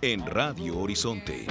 [0.00, 1.46] en Radio Horizonte.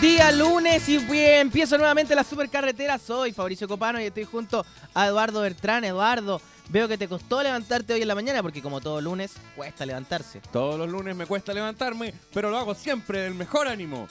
[0.00, 2.98] Día lunes y bien, empiezo nuevamente la supercarretera.
[2.98, 4.64] Soy Fabricio Copano y estoy junto
[4.94, 5.84] a Eduardo Bertrán.
[5.84, 9.84] Eduardo, veo que te costó levantarte hoy en la mañana porque como todo lunes cuesta
[9.84, 10.40] levantarse.
[10.52, 14.08] Todos los lunes me cuesta levantarme, pero lo hago siempre del mejor ánimo.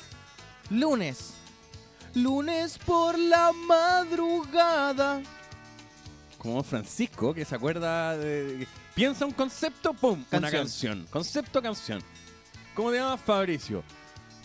[0.69, 1.33] Lunes.
[2.15, 5.21] Lunes por la madrugada.
[6.37, 8.67] Como Francisco, que se acuerda de...
[8.99, 10.25] Piensa un concepto, ¡pum!
[10.29, 11.07] Una Canción.
[11.09, 12.03] Concepto, canción.
[12.75, 13.81] ¿Cómo te llamas, Fabricio?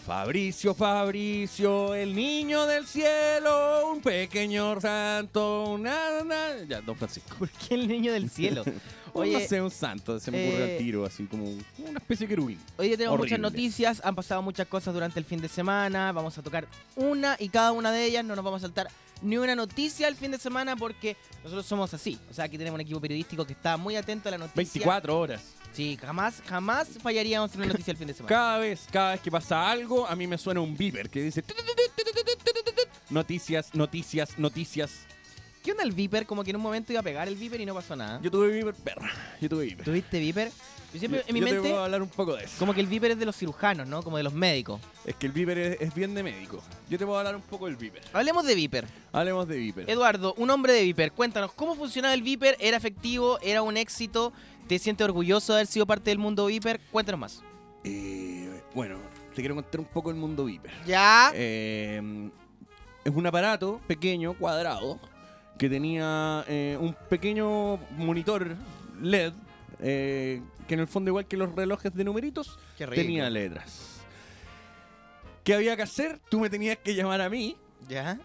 [0.06, 5.96] Fabricio, Fabricio, el niño del cielo, un pequeño santo, una...
[6.22, 7.34] una- Ya, don Francisco.
[7.36, 8.62] ¿Por qué el niño del cielo?
[9.12, 11.46] Oye, no sé, un santo, se me ocurre eh, al tiro, así como
[11.78, 12.60] una especie de querubín.
[12.76, 16.12] hoy día tenemos muchas noticias, han pasado muchas cosas durante el fin de semana.
[16.12, 18.24] Vamos a tocar una y cada una de ellas.
[18.24, 18.86] No nos vamos a saltar
[19.22, 22.18] ni una noticia el fin de semana porque nosotros somos así.
[22.30, 24.62] O sea, aquí tenemos un equipo periodístico que está muy atento a la noticia.
[24.62, 25.42] 24 horas.
[25.72, 28.28] Sí, jamás, jamás fallaríamos en una noticia el fin de semana.
[28.28, 31.42] Cada vez, cada vez que pasa algo, a mí me suena un beeper que dice...
[33.10, 35.06] Noticias, noticias, noticias.
[35.64, 36.26] ¿Qué onda el Viper?
[36.26, 38.20] Como que en un momento iba a pegar el Viper y no pasó nada.
[38.22, 39.10] Yo tuve beeper, perra.
[39.40, 39.84] Yo tuve beeper.
[39.84, 40.52] ¿Tuviste Viper?
[40.94, 42.54] Yo siempre, Yo- en mi yo te mente, puedo hablar un poco de eso.
[42.58, 44.02] como que el Viper es de los cirujanos, ¿no?
[44.02, 44.80] Como de los médicos.
[45.04, 46.62] Es que el beeper es, es bien de médico.
[46.88, 48.00] Yo te puedo hablar un poco del beeper.
[48.12, 48.86] Hablemos de Viper.
[49.12, 49.90] Hablemos de beeper.
[49.90, 52.56] Eduardo, un hombre de Viper, cuéntanos, ¿cómo funcionaba el Viper?
[52.60, 53.38] ¿Era efectivo?
[53.42, 54.32] ¿Era un éxito?
[54.68, 56.80] ¿Te sientes orgulloso de haber sido parte del mundo Viper?
[56.90, 57.42] Cuéntanos más.
[57.84, 58.96] Eh, bueno,
[59.34, 60.70] te quiero contar un poco el mundo beeper.
[60.86, 61.32] ¿Ya?
[61.34, 62.30] Eh,
[63.04, 64.98] es un aparato pequeño, cuadrado,
[65.58, 68.56] que tenía eh, un pequeño monitor
[69.02, 69.32] LED,
[69.80, 74.00] eh, que en el fondo, igual que los relojes de numeritos, tenía letras.
[75.42, 76.20] ¿Qué había que hacer?
[76.30, 77.56] Tú me tenías que llamar a mí,
[77.88, 78.18] ¿Ya?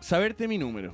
[0.00, 0.92] saberte mi número.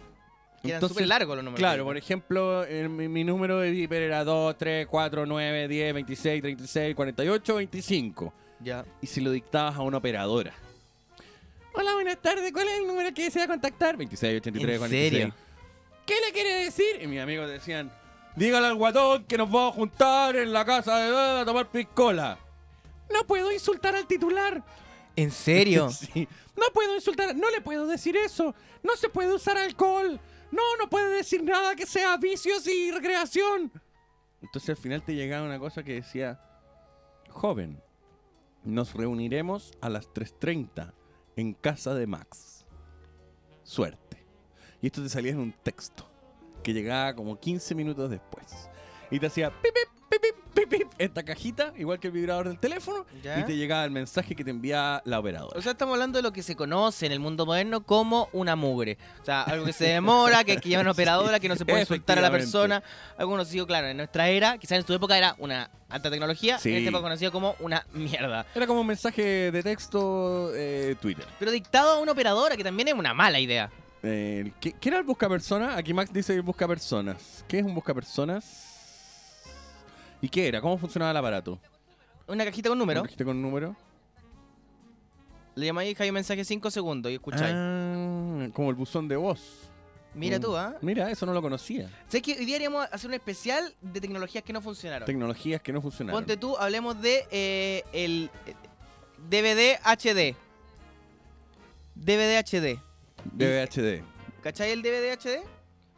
[0.62, 1.58] Que eran Entonces, súper largos los números.
[1.58, 5.94] Claro, por ejemplo, el- mi, mi número de Viper era 2, 3, 4, 9, 10,
[5.94, 8.32] 26, 36, 48, 25.
[8.60, 8.84] Ya.
[9.00, 10.52] Y si lo dictabas a una operadora.
[11.74, 12.52] Hola, buenas tardes.
[12.52, 13.96] ¿Cuál es el número que desea contactar?
[13.96, 15.10] 26, 83, ¿En 46.
[15.10, 15.34] serio?
[16.06, 17.00] ¿Qué le quiere decir?
[17.02, 17.91] Y mis amigos decían,
[18.37, 22.38] dígale al guatón que nos vamos a juntar en la casa de a tomar piscola.
[23.12, 24.62] No puedo insultar al titular.
[25.16, 25.91] ¿En serio?
[26.15, 26.28] Sí.
[26.54, 28.54] No puedo insultar, no le puedo decir eso.
[28.82, 30.21] No se puede usar alcohol.
[30.50, 33.72] No, no puede decir nada que sea vicios y recreación.
[34.42, 36.41] Entonces al final te llegaba una cosa que decía,
[37.31, 37.82] joven,
[38.65, 40.92] nos reuniremos a las 3.30
[41.37, 42.66] en casa de Max.
[43.62, 44.26] Suerte.
[44.82, 46.11] Y esto te salía en un texto
[46.62, 48.46] que llegaba como 15 minutos después.
[49.10, 49.88] Y te hacía pip, pip,
[50.98, 53.40] esta cajita, igual que el vibrador del teléfono, ¿Ya?
[53.40, 55.58] y te llegaba el mensaje que te enviaba la operadora.
[55.58, 58.56] O sea, estamos hablando de lo que se conoce en el mundo moderno como una
[58.56, 58.96] mugre.
[59.20, 61.64] O sea, algo que se demora, que hay que llevar una operadora, que no se
[61.66, 62.82] puede insultar a la persona.
[63.18, 66.70] Algo conocido, claro, en nuestra era, quizás en tu época era una alta tecnología, Sí.
[66.70, 68.46] en esta época conocido como una mierda.
[68.54, 71.26] Era como un mensaje de texto eh, Twitter.
[71.38, 73.70] Pero dictado a una operadora, que también es una mala idea.
[74.02, 75.76] Eh, ¿qué, qué era el buscapersonas?
[75.76, 77.44] Aquí Max dice buscapersonas.
[77.46, 79.44] ¿Qué es un buscapersonas?
[80.20, 80.60] ¿Y qué era?
[80.60, 81.58] ¿Cómo funcionaba el aparato?
[82.26, 83.76] Una cajita con número, ¿Un registro con número?
[85.54, 87.54] le llamáis y dejáis un mensaje 5 segundos y escucháis.
[87.54, 89.68] Ah, como el buzón de voz.
[90.14, 90.41] Mira Mm.
[90.42, 90.74] tú, ¿ah?
[90.80, 91.91] Mira, eso no lo conocía.
[92.06, 95.04] ¿Sabes que hoy día haríamos hacer un especial de tecnologías que no funcionaron?
[95.06, 96.18] Tecnologías que no funcionaron.
[96.20, 98.54] Ponte tú, hablemos de eh, el eh,
[99.28, 100.36] DVD HD.
[103.25, 104.03] DVD HD.
[104.43, 105.43] ¿Cachai el DVD HD?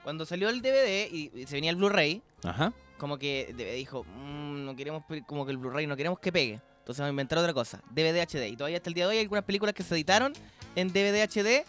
[0.03, 2.73] Cuando salió el DVD y, y se venía el Blu-ray, Ajá.
[2.99, 6.61] como que dijo, "Mm, no queremos, pe- como que el Blu-ray no queremos que pegue.
[6.81, 8.49] Entonces vamos a inventar otra cosa, DVD HD.
[8.49, 10.35] Y todavía hasta el día de hoy hay algunas películas que se editaron
[10.77, 11.65] en DVD HD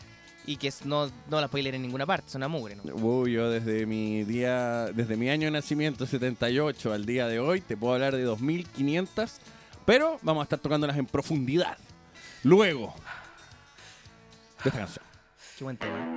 [0.45, 2.83] y que no, no las puedes leer en ninguna parte, son una mugre, ¿no?
[2.95, 7.61] Uy, yo desde mi día, desde mi año de nacimiento 78 al día de hoy,
[7.61, 9.37] te puedo hablar de 2500,
[9.85, 11.77] pero vamos a estar tocándolas en profundidad.
[12.43, 12.93] Luego
[14.63, 15.04] de esta canción.
[15.57, 16.14] Qué buen tema.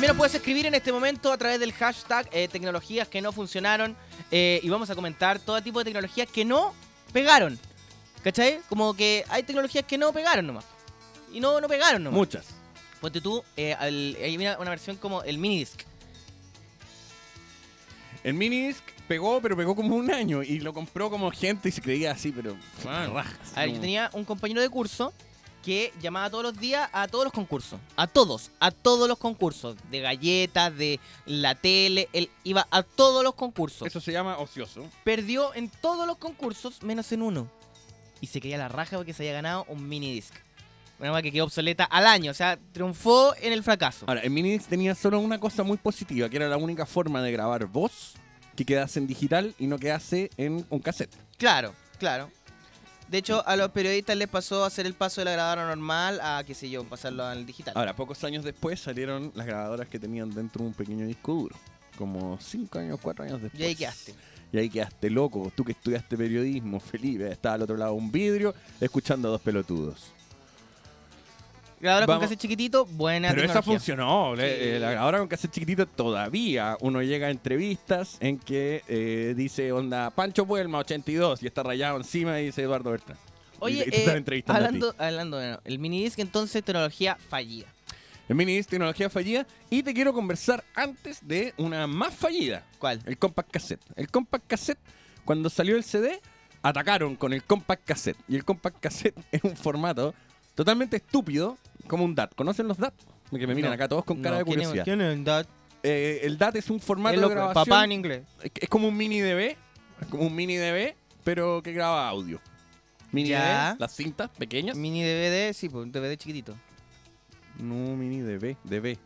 [0.00, 3.32] También nos puedes escribir en este momento a través del hashtag eh, tecnologías que no
[3.32, 3.94] funcionaron
[4.30, 6.72] eh, y vamos a comentar todo tipo de tecnologías que no
[7.12, 7.58] pegaron.
[8.24, 8.60] ¿Cachai?
[8.70, 10.64] Como que hay tecnologías que no pegaron nomás.
[11.30, 12.16] Y no, no pegaron nomás.
[12.16, 12.46] Muchas.
[12.98, 15.82] Ponte tú, eh, al- hay una, una versión como el minidisc.
[18.24, 21.82] El minidisc pegó, pero pegó como un año y lo compró como gente y se
[21.82, 23.36] creía así, pero rajas.
[23.54, 25.12] A ver, yo como- tenía un compañero de curso
[25.62, 27.80] que llamaba todos los días a todos los concursos.
[27.96, 29.76] A todos, a todos los concursos.
[29.90, 32.08] De galletas, de la tele.
[32.12, 33.86] Él iba a todos los concursos.
[33.86, 34.88] Eso se llama ocioso.
[35.04, 37.48] Perdió en todos los concursos menos en uno.
[38.20, 40.34] Y se creía la raja porque se había ganado un mini disc.
[40.98, 42.30] Una cosa que quedó obsoleta al año.
[42.30, 44.04] O sea, triunfó en el fracaso.
[44.06, 47.32] Ahora, el minidisc tenía solo una cosa muy positiva, que era la única forma de
[47.32, 48.14] grabar voz
[48.54, 51.14] que quedase en digital y no quedase en un cassette.
[51.38, 52.30] Claro, claro.
[53.10, 56.44] De hecho, a los periodistas les pasó hacer el paso de la grabadora normal a,
[56.46, 57.74] qué sé yo, pasarlo al digital.
[57.76, 61.56] Ahora, pocos años después salieron las grabadoras que tenían dentro un pequeño disco duro.
[61.98, 63.60] Como cinco años, cuatro años después.
[63.60, 64.14] y ahí quedaste.
[64.52, 65.50] Y ahí quedaste loco.
[65.56, 69.40] Tú que estudiaste periodismo, Felipe, estaba al otro lado de un vidrio escuchando a dos
[69.40, 70.12] pelotudos.
[71.80, 72.24] Grabadora con Vamos.
[72.24, 73.72] cassette chiquitito, buena Pero esa tecnología.
[73.78, 74.34] funcionó.
[74.36, 74.68] le- Sí.
[74.68, 79.72] eh, la grabadora con cassette chiquitito todavía uno llega a entrevistas en que eh, dice
[79.72, 83.16] onda Pancho Puelma 82 y está rayado encima y dice Eduardo Bertrán.
[83.60, 84.74] Oye, Y te están eh, entrevistando a ti.
[84.74, 87.66] hablando, hablando de el minidisc, entonces tecnología fallida.
[88.28, 93.00] El mini disc tecnología fallida y te quiero conversar antes de una más fallida, ¿Cuál?
[93.06, 93.80] el compact cassette.
[93.96, 94.78] El compact cassette
[95.24, 96.20] cuando salió el CD
[96.62, 100.14] atacaron con el compact cassette y el compact cassette es un formato
[100.60, 102.34] totalmente estúpido como un DAT.
[102.34, 102.92] ¿Conocen los DAT?
[103.30, 103.74] Que me miran No.
[103.76, 104.84] acá todos con cara No, de ¿quién es- curiosidad.
[104.84, 105.46] quién es el dad?
[105.82, 107.64] Eh, el DAT es un formato Es de loco, grabación.
[107.64, 108.22] Papá en inglés.
[108.42, 109.56] Es es como un mini es
[110.10, 112.40] como un mini DV, pero que graba audio.
[113.12, 113.70] Mini Ya.
[113.72, 114.76] DV, las cintas pequeñas.
[114.76, 116.54] Mini DVD, sí, pues un DVD chiquitito.
[117.58, 118.98] No, mini DV, DV,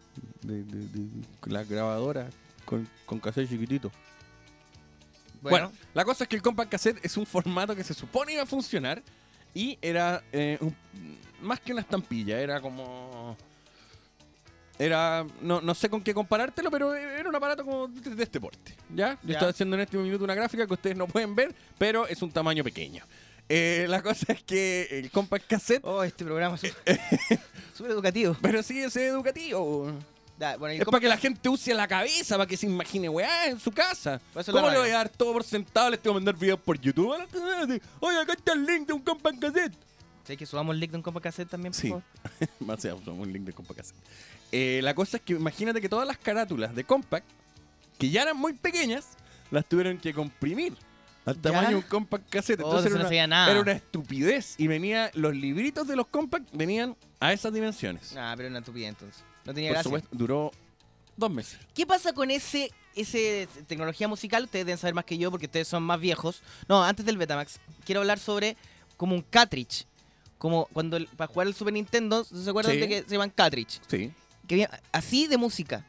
[0.43, 1.09] de, de- de-
[1.47, 2.29] la grabadora
[2.65, 3.93] con, con cassette chiquitito.
[5.41, 5.69] Bueno.
[5.69, 8.43] Bueno, la cosa es que el compact cassette es un formato que se supone iba
[8.43, 9.03] a funcionar
[9.55, 10.75] y era eh, un-
[11.41, 13.37] más que una estampilla, era como...
[14.77, 18.41] Era, no, no sé con qué comparártelo, pero era un aparato como de, de este
[18.41, 18.75] porte.
[18.93, 19.13] ¿Ya?
[19.23, 19.33] Yo Ya.
[19.35, 22.33] estoy haciendo en este minuto una gráfica que ustedes no pueden ver, pero es un
[22.33, 23.05] tamaño pequeño.
[23.49, 26.75] Eh, la cosa es que el compact cassette, oh, este programa es
[27.77, 28.37] súper educativo.
[28.43, 29.93] pero sí es educativo.
[30.39, 32.67] Da, bueno, y Es ¿cómo- para que la gente use la cabeza, para que se
[32.67, 34.21] imagine, weá, en su casa.
[34.51, 35.91] ¿Cómo le voy a dar todo por sentado?
[35.91, 37.15] Les tengo que mandar videos por YouTube.
[38.01, 39.73] Oye, acá está el link de un compact cassette.
[40.25, 41.89] ¿Sabes que subamos el link de un compact cassette también, por Sí.
[41.89, 42.03] favor?
[42.61, 43.97] Más sea, usamos un link de compact cassette.
[44.51, 47.27] Eh, la cosa es que imagínate que todas las carátulas de compact,
[47.99, 49.07] que ya eran muy pequeñas,
[49.53, 50.75] las tuvieron que comprimir
[51.27, 52.61] al tamaño de un compact cassette.
[52.61, 53.51] Oh, Entonces era no una, nada.
[53.53, 54.55] era una estupidez.
[54.59, 58.15] Y venía, los libritos de los compact venían a esas dimensiones.
[58.17, 59.23] Ah, pero una estupidez entonces.
[59.45, 59.83] No tenía Por gracia.
[59.85, 60.51] supuesto, duró
[61.17, 61.59] dos meses.
[61.75, 64.45] ¿Qué pasa con ese, ese tecnología musical?
[64.45, 66.43] Ustedes deben saber más que yo porque ustedes son más viejos.
[66.69, 68.57] No, antes del Betamax, quiero hablar sobre
[68.97, 69.87] como un cartridge.
[70.39, 72.81] Como cuando el- para jugar el Super Nintendo, ¿se acuerdan Sí.
[72.81, 73.81] de que se llaman cartridge?
[73.87, 74.13] Sí.
[74.47, 75.87] Que había- así de música.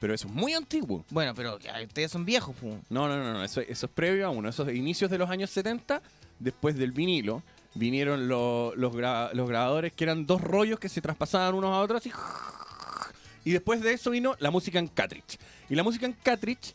[0.00, 1.04] Pero eso es muy antiguo.
[1.10, 2.78] Bueno, pero ustedes son viejos, pu.
[2.90, 4.48] No, no, no, no, Eso, eso es previo a uno.
[4.50, 6.02] Esos inicios de los años 70,
[6.38, 7.42] después del vinilo,
[7.74, 11.80] vinieron lo- los, gra- los grabadores que eran dos rollos que se traspasaban unos a
[11.80, 12.12] otros y,
[13.44, 15.38] y después de eso vino la música en cartridge.
[15.68, 16.74] Y la música en cartridge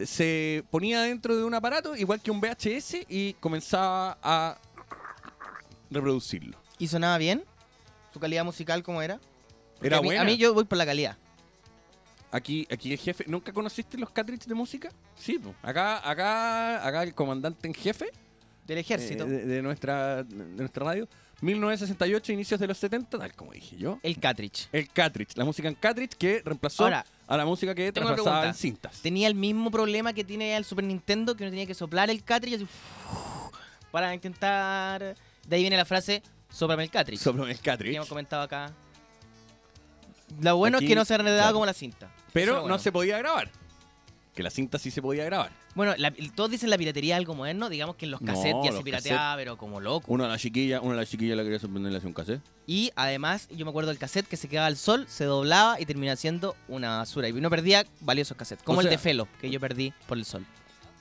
[0.00, 4.58] se ponía dentro de un aparato igual que un VHS y comenzaba a
[5.90, 6.56] reproducirlo.
[6.78, 7.44] ¿Y sonaba bien?
[8.12, 9.18] ¿Su calidad musical cómo era?
[9.74, 10.22] Porque Era a mí, buena.
[10.22, 11.16] A mí yo voy por la calidad.
[12.30, 14.90] Aquí, aquí el jefe, ¿nunca conociste los cartridges de música?
[15.16, 18.10] Sí, acá, acá, acá el comandante en jefe
[18.68, 19.24] Del ejército.
[19.24, 21.08] eh, de, de nuestra, de nuestra radio.
[21.40, 23.98] 1968, inicios de los 70, tal como dije yo.
[24.02, 24.68] El cartridge.
[24.72, 28.54] El cartridge, la música en cartridge que reemplazó Ahora, a la música que traspasaba en
[28.54, 29.00] cintas.
[29.00, 32.22] Tenía el mismo problema que tiene el Super Nintendo, que uno tenía que soplar el
[32.24, 32.66] cartridge así,
[33.92, 35.14] para intentar...
[35.46, 37.20] De ahí viene la frase, soplame el cartridge.
[37.20, 37.94] Sobre el que cartridge.
[37.96, 38.72] hemos comentado acá.
[40.42, 41.54] Lo bueno Aquí, es que no se enredaba claro.
[41.54, 42.10] como la cinta.
[42.34, 42.68] Pero bueno.
[42.68, 43.50] no se podía grabar.
[44.38, 45.50] Que la cinta sí se podía grabar.
[45.74, 48.70] Bueno, la- todos dicen la piratería algo moderno, digamos que en los No, cassettes ya
[48.70, 50.06] se pirateaba, pero como loco.
[50.12, 52.40] Uno a la chiquilla, uno a la chiquilla la quería sorprenderle hacia un cassette.
[52.64, 55.86] Y además, yo me acuerdo del cassette que se quedaba al sol, se doblaba y
[55.86, 57.28] terminaba siendo una basura.
[57.28, 60.16] Y uno perdía valiosos cassettes, como O el sea- de Felo, que yo perdí por
[60.18, 60.46] el sol.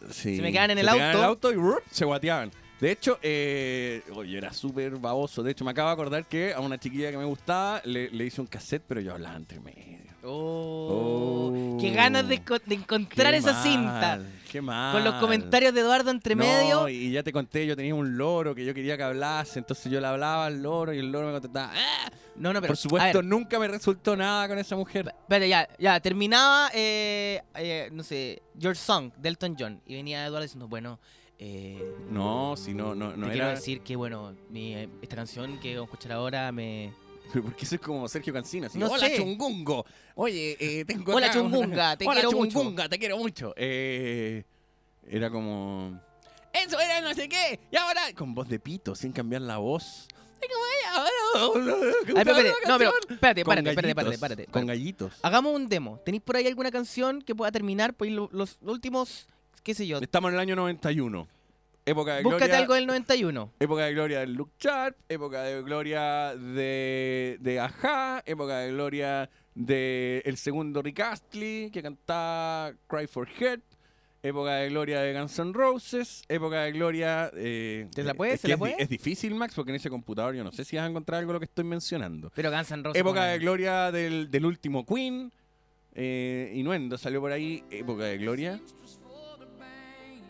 [0.09, 0.37] Sí.
[0.37, 1.51] Se me quedaban en Se el auto.
[1.53, 1.55] y
[1.91, 2.49] se guateaban.
[2.79, 5.41] De hecho, eh, oye, era súper baboso.
[5.41, 8.25] De hecho, me acabo de acordar que a una chiquilla que me gustaba le, le
[8.25, 9.97] hice un cassette, pero yo hablaba entre medio.
[10.23, 11.77] Oh.
[11.79, 14.19] Qué ganas de, co- de encontrar esa mal, cinta.
[14.51, 14.93] Qué mal.
[14.93, 16.89] Con los comentarios de Eduardo entre No, medio.
[16.89, 19.99] y ya te conté, yo tenía un loro que yo quería que hablase, entonces yo
[19.99, 21.71] le hablaba al loro y el loro me contestaba.
[21.75, 22.11] "Ah".
[22.35, 22.67] No, no, pero.
[22.71, 25.07] Por supuesto, nunca me resultó nada con esa mujer.
[25.21, 25.99] espérate, ya, ya.
[25.99, 29.81] Terminaba, eh, eh, no sé, Your Song, Delton John.
[29.87, 30.99] Y venía Eduardo diciendo, bueno,
[31.39, 33.55] eh, No, si no, no, no te quiero era.
[33.55, 36.93] decir que, bueno, mi, eh, esta canción que vamos a escuchar ahora me.
[37.33, 38.67] Porque eso es como Sergio Cancino.
[38.67, 39.17] Así, No Hola, sé.
[39.17, 39.85] Chungungo.
[40.15, 42.51] Oye, eh, tengo Hola, acá Chungunga, te Hola, quiero mucho.
[42.59, 43.53] Chungunga, te quiero mucho.
[43.57, 44.43] Eh,
[45.07, 45.99] era como.
[46.53, 47.59] Eso era no sé qué.
[47.71, 48.01] Y ahora.
[48.15, 50.07] Con voz de pito, sin cambiar la voz.
[50.41, 51.11] Es como, "Ay, ahora-
[51.95, 54.45] Ay, pero, espérate, no, pero, espérate, espérate, espérate, espérate, espérate.
[54.47, 55.13] Con gallitos.
[55.23, 55.99] Hagamos un demo.
[56.05, 57.93] ¿Tenéis por ahí alguna canción que pueda terminar?
[57.95, 59.27] Pues lo- los últimos,
[59.67, 59.97] qué sé yo.
[59.99, 61.27] Estamos en el año 91.
[61.85, 62.57] Época de Búscate gloria.
[62.57, 63.53] algo del 91.
[63.59, 69.29] Época de gloria de Luke Sharp, época de gloria de, de Aja, época de gloria
[69.55, 73.61] de el segundo Rick Astley que cantaba Cry for Help,
[74.23, 77.29] época de gloria de Guns N' Roses, época de gloria...
[77.35, 78.35] Eh, ¿Te la puedes?
[78.35, 78.75] es ¿Se la puede?
[78.79, 81.31] es difícil, Max, porque en ese computador yo no sé si vas a encontrar algo
[81.31, 82.31] de lo que estoy mencionando.
[82.33, 83.01] Pero Guns N' Roses.
[83.01, 85.29] Época de gloria del, del último Queen,
[85.93, 88.61] eh, Inuendo salió por ahí, época de gloria.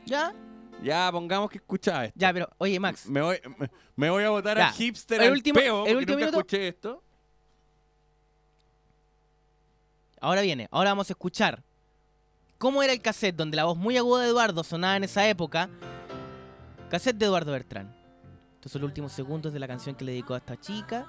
[0.08, 0.34] ¿Ya?
[0.82, 2.18] Ya, pongamos que escuchaba esto.
[2.20, 3.08] Ya, pero, oye, Max.
[3.08, 5.98] Me voy, me, me voy a votar al hipster El al último- peo, el porque
[5.98, 6.38] último nunca minuto.
[6.40, 7.04] escuché esto.
[10.20, 11.64] Ahora viene, ahora vamos a escuchar
[12.58, 15.70] cómo era el cassette donde la voz muy aguda de Eduardo sonaba en esa época.
[16.90, 17.96] Cassette de Eduardo Bertrán.
[18.56, 21.06] Estos son los últimos segundos de la canción que le dedicó a esta chica.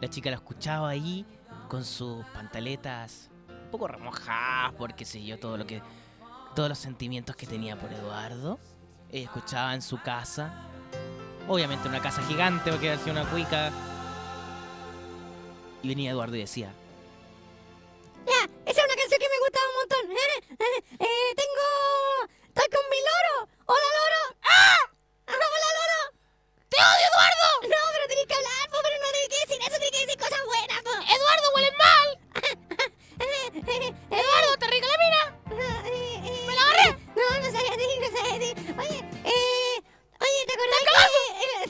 [0.00, 1.24] La chica la escuchaba ahí
[1.68, 5.80] con sus pantaletas un poco remojadas por qué sé yo, todo lo que
[6.54, 8.58] todos los sentimientos que tenía por Eduardo.
[9.10, 10.52] Ella escuchaba en su casa.
[11.48, 13.70] Obviamente una casa gigante porque hacía una cuica.
[15.82, 16.72] Y venía Eduardo y decía,
[18.26, 20.16] Ya, esa es una canción que me gustaba un montón.
[20.16, 21.66] Eh, eh, eh, tengo.
[22.48, 23.48] Estoy con mi loro.
[23.66, 24.38] Hola, loro.
[24.44, 24.78] ¡Ah!
[25.26, 26.00] ¡Hola, loro!
[26.70, 27.46] ¡Te odio, Eduardo!
[27.74, 30.18] No, pero tenés que hablar, po, pero no tenés que decir eso, tenés que decir
[30.18, 30.94] cosas buenas, po.
[31.14, 32.08] ¡Eduardo, hueles mal!
[34.10, 35.43] ¡Eduardo, te rico la mina!
[37.40, 38.56] No, sabía decir, no sabía decir.
[38.78, 39.76] Oye, eh.
[40.24, 40.94] Oye, ¿te acordás que.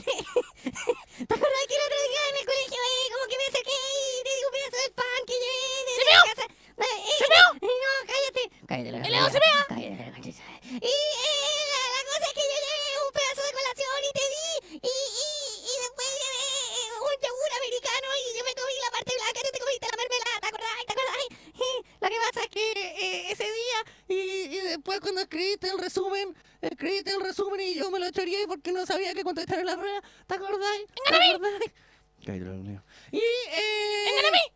[1.25, 4.23] ¿Te acordás que el otro día en el colegio, eh, como que me acerqué y
[4.23, 6.45] te digo un pedazo del pan que llevé de la casa?
[7.19, 7.47] ¿Se meó?
[7.65, 8.43] No, cállate.
[8.67, 9.59] Cállate la Leo se mea?
[9.69, 10.29] Cállate la concha.
[10.29, 14.25] Y eh, la, la cosa es que yo llevé un pedazo de colación y te
[14.33, 14.47] di.
[14.75, 15.29] Y, y,
[15.65, 19.43] y después llevé eh, un yogur americano y yo me comí la parte blanca y
[19.45, 20.37] tú te comiste la mermelada.
[20.43, 20.77] ¿Te acordás?
[20.85, 21.23] ¿Te acordás?
[22.01, 24.15] Lo que pasa es que eh, ese día y,
[24.55, 28.71] y después cuando escribiste el resumen, escribiste el resumen y yo me lo choreé porque
[28.71, 30.01] no sabía qué contestar en la rueda.
[30.27, 30.77] ¿Te acordás?
[32.25, 32.31] ¿Te.
[33.11, 34.55] Y, eh...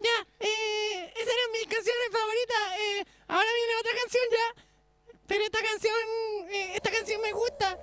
[0.00, 2.78] Ya, eh, esas eran mis canciones favoritas.
[2.78, 4.64] Eh, ahora viene otra canción ya.
[5.26, 5.94] Pero esta canción,
[6.50, 7.78] eh, esta canción me gusta.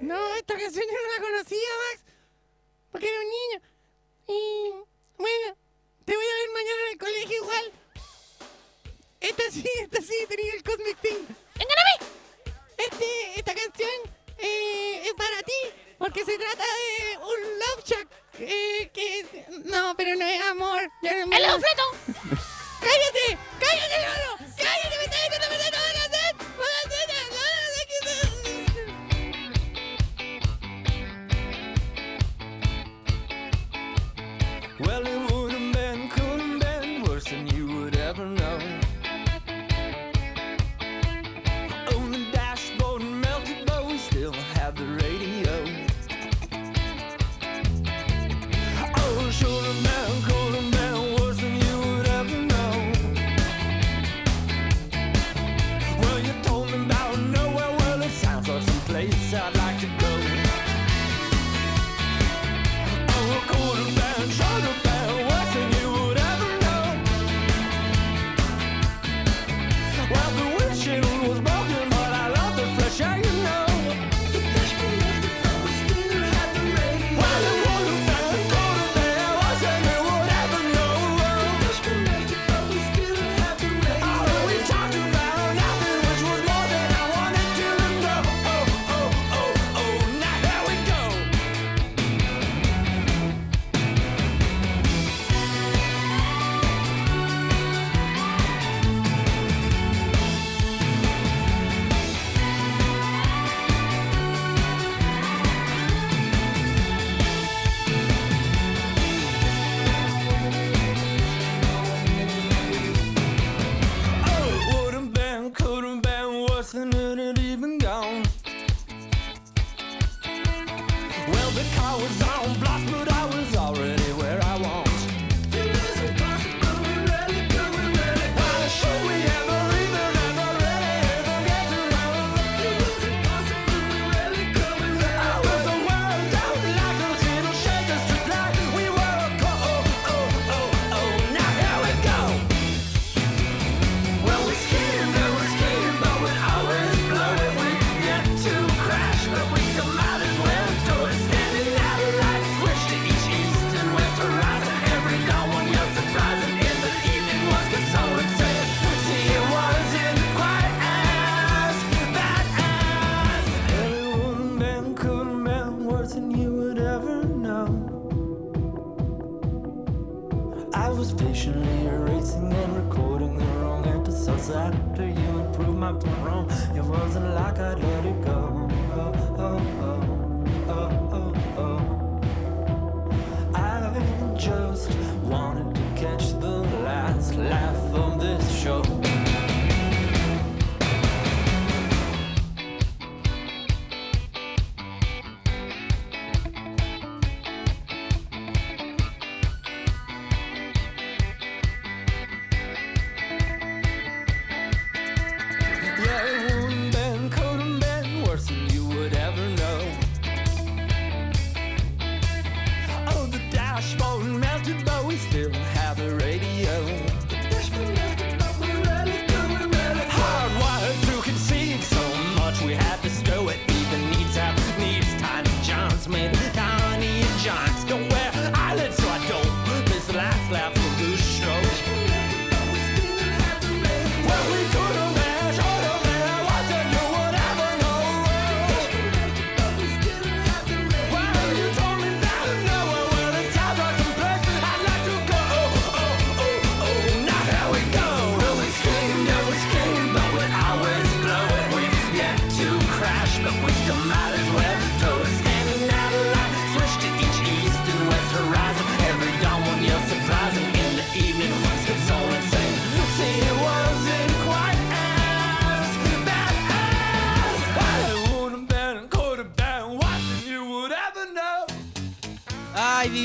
[0.00, 2.04] No, esta canción yo no la conocía, Max.
[2.92, 3.60] Porque era un niño.
[4.28, 4.70] Y,
[5.18, 5.56] bueno,
[6.04, 7.72] te voy a ver mañana en el colegio igual.
[9.20, 11.26] Esta sí, esta sí, tenía el Cosmic Thing.
[12.78, 13.90] Este, esta canción
[14.38, 15.52] eh, es para ti,
[15.98, 18.08] porque se trata de un love shack.
[18.38, 20.82] eh, que no, pero no es amor.
[21.02, 21.26] no ¡El!
[22.80, 23.38] ¡Cállate!
[23.60, 24.38] ¡Cállate, loro!
[24.56, 24.96] ¡Cállate!
[24.96, 25.99] ¡Me estás diciendo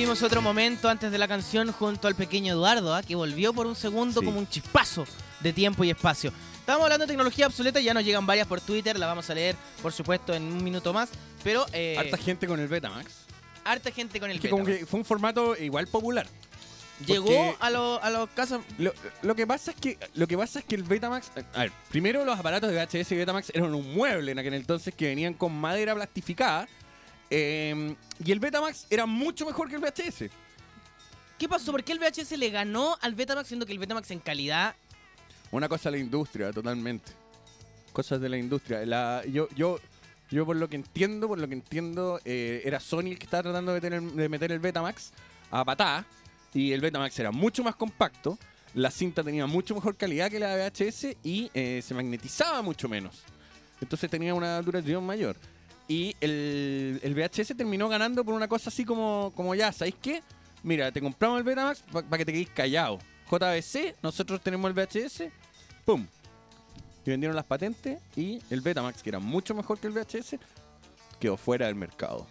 [0.05, 3.01] vivimos otro momento antes de la canción junto al pequeño Eduardo, ¿ah?
[3.01, 4.25] que volvió por un segundo Sí.
[4.25, 5.03] como un chispazo
[5.39, 6.31] de tiempo y espacio.
[6.59, 9.55] Estábamos hablando de tecnología obsoleta, ya nos llegan varias por Twitter, la vamos a leer,
[9.81, 11.09] por supuesto, en un minuto más.
[11.43, 13.11] Pero eh, Harta gente con el Betamax.
[13.63, 16.27] harta gente con el Que como que fue un formato igual popular.
[17.07, 18.59] Llegó a los a los casas.
[18.77, 21.71] Lo, lo que pasa es que lo que pasa es que el Betamax, a ver,
[21.89, 25.33] primero los aparatos de VHS y Betamax eran un mueble en aquel entonces que venían
[25.33, 26.67] con madera plastificada
[27.29, 30.29] eh, y el Betamax era mucho mejor que el VHS.
[31.37, 31.71] ¿Qué pasó?
[31.71, 34.75] ¿Por qué el VHS le ganó al Betamax siendo que el Betamax en calidad
[35.51, 37.11] Una cosa de la industria, totalmente.
[37.91, 38.85] Cosas de la industria.
[38.85, 39.79] La, yo, yo,
[40.31, 43.43] yo por lo que entiendo, por lo que entiendo, eh, era Sony el que estaba
[43.43, 45.11] tratando de meter, el, de meter el Betamax
[45.51, 46.05] a patá.
[46.53, 48.37] Y el Betamax era mucho más compacto.
[48.73, 53.23] La cinta tenía mucho mejor calidad que la VHS y eh, se magnetizaba mucho menos.
[53.81, 55.37] Entonces tenía una duración mayor.
[55.87, 60.23] Y el, el VHS terminó ganando por una cosa así como, como ya, ¿sabéis qué?
[60.63, 62.97] Mira, te compramos el Betamax para que te quedes callado.
[63.29, 65.23] JVC, nosotros tenemos el VHS,
[65.85, 66.07] ¡pum!
[67.05, 70.37] Y vendieron las patentes y el Betamax, que era mucho mejor que el VHS,
[71.19, 72.25] quedó fuera del mercado.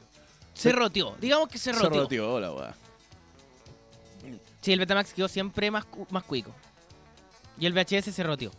[0.53, 1.15] se roteó?
[1.21, 2.03] Digamos que se Se roteó.
[2.03, 2.75] roteó la weá.
[4.63, 6.53] Sí, el Betamax quedó siempre más, más cuico.
[7.59, 8.51] Y el VHS se roteó.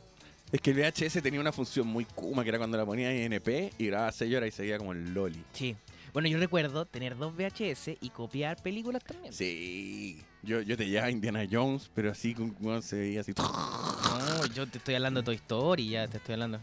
[0.55, 3.23] Es que el VHS tenía una función muy kuma, que era cuando la ponía en
[3.23, 5.43] NP y grababa 6 horas y seguía como el Loli.
[5.51, 5.75] Sí.
[6.13, 9.33] Bueno, yo recuerdo tener dos VHS y copiar películas también.
[9.33, 10.23] Sí.
[10.43, 13.33] Yo, yo te llevaba Indiana Jones, pero así con se veía así.
[13.37, 16.61] No, yo te estoy hablando de Toy Story, ya te estoy hablando.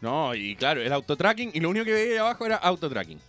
[0.00, 3.20] No, y claro, el autotracking, y lo único que veía ahí abajo era autotracking.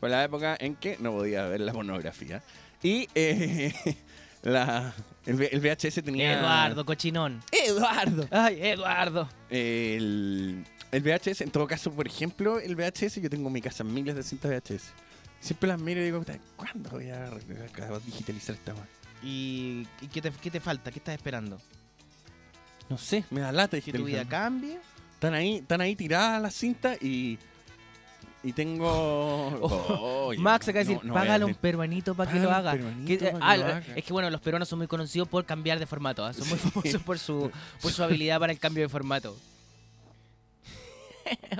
[0.00, 2.42] Fue la época en que no podía ver la pornografía.
[2.82, 3.74] Y eh,
[4.42, 4.92] la,
[5.26, 6.38] el, VHS tenía.
[6.38, 7.42] Eduardo, cochinón.
[7.50, 8.26] Eduardo.
[8.30, 9.28] Ay, Eduardo.
[9.48, 13.84] El, el VHS, en todo caso, por ejemplo, el VHS, yo tengo en mi casa
[13.84, 14.92] miles de cintas VHS.
[15.40, 17.30] Siempre las miro y digo, "Puta, ¿cuándo voy a,
[18.04, 18.86] digitalizar esta weá?"
[19.22, 20.90] ¿Y, y qué, te, qué te falta?
[20.90, 21.60] ¿Qué estás esperando?
[22.88, 24.28] No sé, me da lata ¿Que tu vida digitalizar.
[24.28, 24.78] cambie?
[25.14, 27.38] Están ahí, están ahí tiradas las cintas y.
[28.42, 29.58] Y tengo.
[30.24, 33.82] Oh, Max acaba de decir, págale a un peruanito para que lo eh, haga.
[33.96, 36.24] Es que bueno, los peruanos son muy conocidos por cambiar de formato.
[36.24, 36.32] ¿ah?
[36.32, 37.50] Son muy famosos por su,
[37.80, 39.36] por su habilidad para el cambio de formato.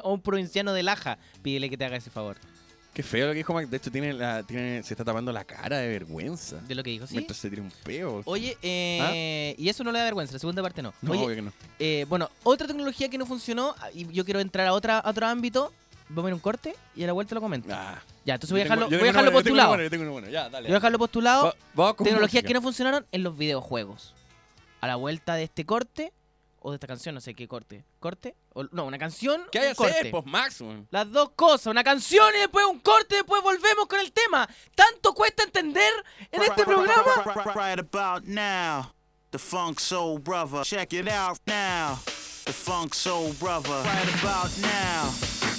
[0.02, 2.36] o un provinciano de Laja, pídele que te haga ese favor.
[2.92, 3.70] Qué feo lo que dijo Max.
[3.70, 6.56] De hecho, tiene se está tapando la cara de vergüenza.
[6.60, 7.14] De lo que dijo, sí.
[7.14, 8.20] Mientras se tira un peo.
[8.26, 9.60] Oye, eh, ¿Ah?
[9.60, 10.34] y eso no le da vergüenza.
[10.34, 10.92] La segunda parte no.
[11.00, 11.52] No, Oye, que no.
[11.78, 15.08] Eh, bueno, otra tecnología que no funcionó, ah, y yo quiero entrar a, otra, a
[15.08, 15.72] otro ámbito,
[16.14, 17.68] vamos a ir a un corte y a la vuelta lo comento.
[17.68, 19.76] Ya, entonces voy a dejarlo, voy a dejarlo postulado.
[19.76, 21.54] Voy a dejarlo postulado.
[21.98, 24.14] Tecnologías que no funcionaron en los videojuegos.
[24.80, 26.12] A la vuelta de este corte
[26.58, 27.84] o de esta canción, no sé qué corte.
[27.98, 28.36] ¿Corte?
[28.54, 29.42] O, no, una canción.
[29.50, 29.98] ¿Qué hay un corte.
[29.98, 34.12] Hacer, Max, Las dos cosas, una canción y después un corte, después volvemos con el
[34.12, 34.48] tema.
[34.74, 35.92] Tanto cuesta entender
[36.30, 37.24] en este programa.
[37.54, 38.92] Right about now,
[39.30, 40.62] the Funk Soul Brother.
[40.64, 41.98] Check it out now,
[42.44, 43.82] the Funk Soul Brother.
[43.84, 45.31] Right about now.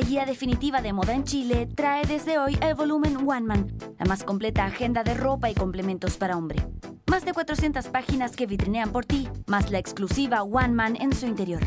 [0.00, 3.66] guía definitiva de moda en Chile, trae desde hoy el volumen One Man,
[3.98, 6.64] la más completa agenda de ropa y complementos para hombre.
[7.10, 11.26] Más de 400 páginas que vitrinean por ti, más la exclusiva One Man en su
[11.26, 11.62] interior.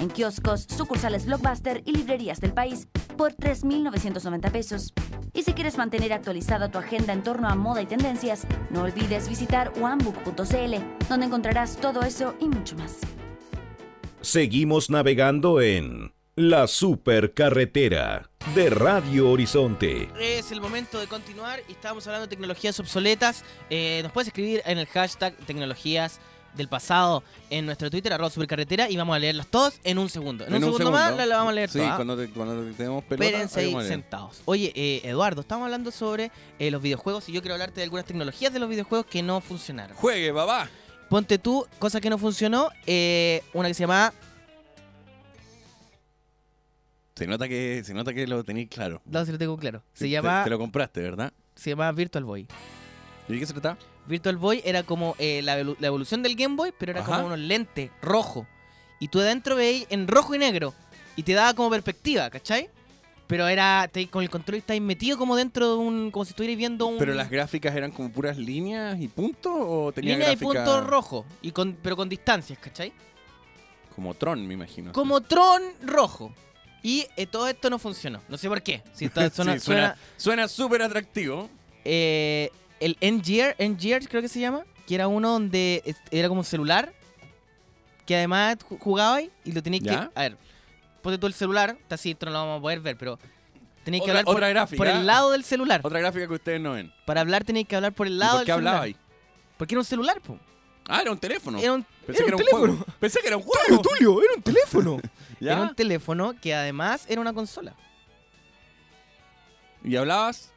[0.00, 4.92] En kioscos, sucursales Blockbuster y librerías del país por 3.990 pesos.
[5.32, 9.28] Y si quieres mantener actualizada tu agenda en torno a moda y tendencias, no olvides
[9.28, 12.98] visitar onebook.cl, donde encontrarás todo eso y mucho más.
[14.20, 20.10] Seguimos navegando en La Supercarretera de Radio Horizonte.
[20.20, 23.42] Es el momento de continuar y estábamos hablando de tecnologías obsoletas.
[23.70, 26.20] Eh, nos puedes escribir en el hashtag tecnologías
[26.54, 30.44] del pasado en nuestro Twitter, arroba supercarretera, y vamos a leerlas todas en un segundo.
[30.46, 31.96] En, un, segundo, más las las vamos a leer Sí, todas.
[31.96, 33.24] cuando, te- cuando te- tenemos pelota.
[33.24, 34.42] Espérense ahí sentados.
[34.44, 38.04] Oye, eh, Eduardo, estamos hablando sobre eh, los videojuegos y yo quiero hablarte de algunas
[38.04, 39.96] tecnologías de los videojuegos que no funcionaron.
[39.96, 40.68] Juegue, papá.
[41.08, 44.12] Ponte tú, cosa que no funcionó, eh, una que se llama,
[47.16, 49.00] Se nota que, se nota que lo tenéis claro.
[49.06, 51.32] no si lo tengo claro, se Te- llama, Te, lo compraste, ¿verdad?
[51.54, 52.46] se llama Virtual Boy.
[53.28, 53.78] ¿Y de qué se trata?
[54.06, 57.16] Virtual Boy era como eh, la, la evolución del Game Boy, pero era Ajá.
[57.16, 58.46] como unos lentes rojo.
[59.00, 60.74] Y tú adentro veis en rojo y negro.
[61.16, 62.68] Y te daba como perspectiva, ¿cachai?
[63.26, 66.58] Pero era, te- con el control estáis metido como dentro de un, como si estuvierais
[66.58, 66.98] viendo un...
[66.98, 71.24] ¿Pero las gráficas eran como puras líneas y puntos o tenía línea y puntos rojos,
[71.42, 72.92] y con, pero con distancias, ¿cachai?
[73.94, 74.92] Como Tron, me imagino.
[74.92, 76.32] Como Tron rojo.
[76.86, 78.22] Y eh, todo esto no funcionó.
[78.28, 78.82] No sé por qué.
[78.92, 81.50] Si está- suena, Sí, suena, suena suena súper atractivo.
[81.84, 86.44] eh, el N-Gear, N-Gear creo que se llama, que era uno donde era como un
[86.44, 86.92] celular,
[88.04, 89.90] que además ju- jugabas y lo tenías que...
[89.90, 90.36] A ver,
[91.02, 93.18] ponte tú el celular, está así, esto no lo vamos a poder ver, pero
[93.82, 94.76] tenéis que hablar por, gráfica.
[94.76, 95.80] por el lado del celular.
[95.82, 96.92] Otra gráfica que ustedes no ven.
[97.04, 98.74] Para hablar tenéis que hablar por el ¿Y lado por del qué celular.
[98.74, 98.96] hablaba ahí?
[99.56, 100.38] Porque era un celular, po.
[100.88, 101.58] Ah, era un teléfono.
[101.58, 102.72] Era un, Pensé era que era un un teléfono.
[102.76, 102.92] juego.
[103.00, 103.82] Pensé que era un juego.
[103.82, 105.00] Tulio, era un teléfono.
[105.40, 105.52] ¿Ya?
[105.52, 107.74] Era un teléfono que además era una consola.
[109.84, 110.52] ¿Y hablabas?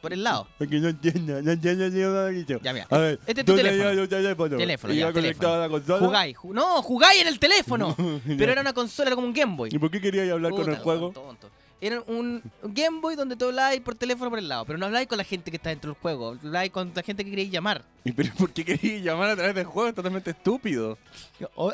[0.00, 0.48] Por el lado.
[0.58, 2.58] Porque no entiendo, no entiendo ni nada dicho.
[2.62, 2.86] Ya, mira.
[2.90, 4.08] A ver, Este es tu ¿dónde teléfono.
[4.08, 4.56] teléfono?
[4.58, 5.98] Teléfono, ¿Iba ya, conectado a la consola?
[6.06, 6.36] Jugáis.
[6.36, 7.94] ju- no, jugáis en el teléfono.
[8.26, 9.70] Pero era una consola, era como un Game Boy.
[9.72, 11.10] ¿Y por qué querías hablar con Puta, el juego?
[11.12, 11.50] tonto.
[11.84, 14.64] Era un Game Boy donde tú hablabas por teléfono por el lado.
[14.64, 16.30] Pero no hablabas con la gente que está dentro del juego.
[16.42, 17.84] Hablabas con la gente que queréis llamar.
[18.04, 19.88] ¿Y pero por qué querías llamar a través del juego?
[19.88, 20.96] Es totalmente estúpido.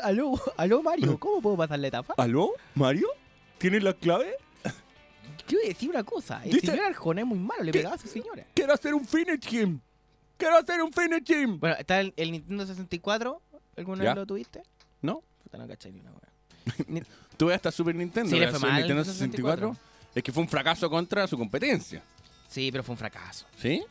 [0.01, 2.15] aló, aló Mario, ¿cómo puedo pasar la etapa?
[2.17, 2.53] ¿Aló?
[2.73, 3.07] ¿Mario?
[3.59, 4.33] ¿Tienes la clave?
[5.45, 6.43] Quiero decir una cosa.
[6.43, 8.45] El Dice- señor Arjona es muy malo, le pegaba a su señora.
[8.55, 9.79] Quiero hacer un finish game.
[10.37, 11.57] Quiero hacer un finish game.
[11.57, 13.41] Bueno, está el, el Nintendo 64.
[13.77, 14.09] ¿Alguna Ya.
[14.11, 14.63] vez lo tuviste?
[15.01, 15.21] ¿No?
[15.43, 17.03] Puta, no cachai ni una wea.
[17.37, 18.29] Tuve hasta Super Nintendo.
[18.29, 19.77] Sí, le la fue Super mal Nintendo en 64.
[20.19, 22.03] Es que fue un fracaso contra su competencia.
[22.49, 23.45] Sí, pero fue un fracaso.
[23.61, 23.81] ¿Sí?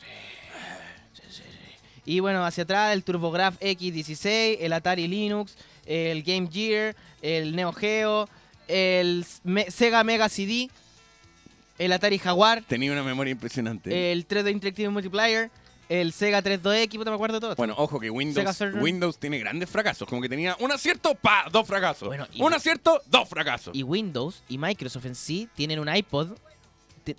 [2.04, 7.72] Y bueno, hacia atrás el TurboGrafx X16, el Atari Linux, el Game Gear, el Neo
[7.72, 8.28] Geo,
[8.66, 10.68] el Me- Sega Mega CD,
[11.78, 14.12] el Atari Jaguar, Tenía una memoria impresionante.
[14.12, 15.50] el 3D Interactive Multiplayer,
[15.88, 17.54] el Sega 32X, puta, me acuerdo de todo.
[17.56, 18.60] Bueno, ojo que Windows.
[18.80, 20.08] Windows tiene grandes fracasos.
[20.08, 22.08] Como que tenía un acierto, pa, dos fracasos.
[22.08, 23.74] Bueno, y- un acierto, dos fracasos.
[23.74, 26.36] Y Windows y Microsoft en sí tienen un iPod.
[27.04, 27.16] ti-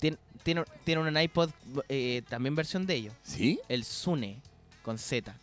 [0.00, 1.50] tien- Tienen, tienen un iPod
[1.88, 3.14] eh, también versión de ellos.
[3.22, 3.60] ¿Sí?
[3.68, 4.40] El Sune
[4.82, 5.36] con Z.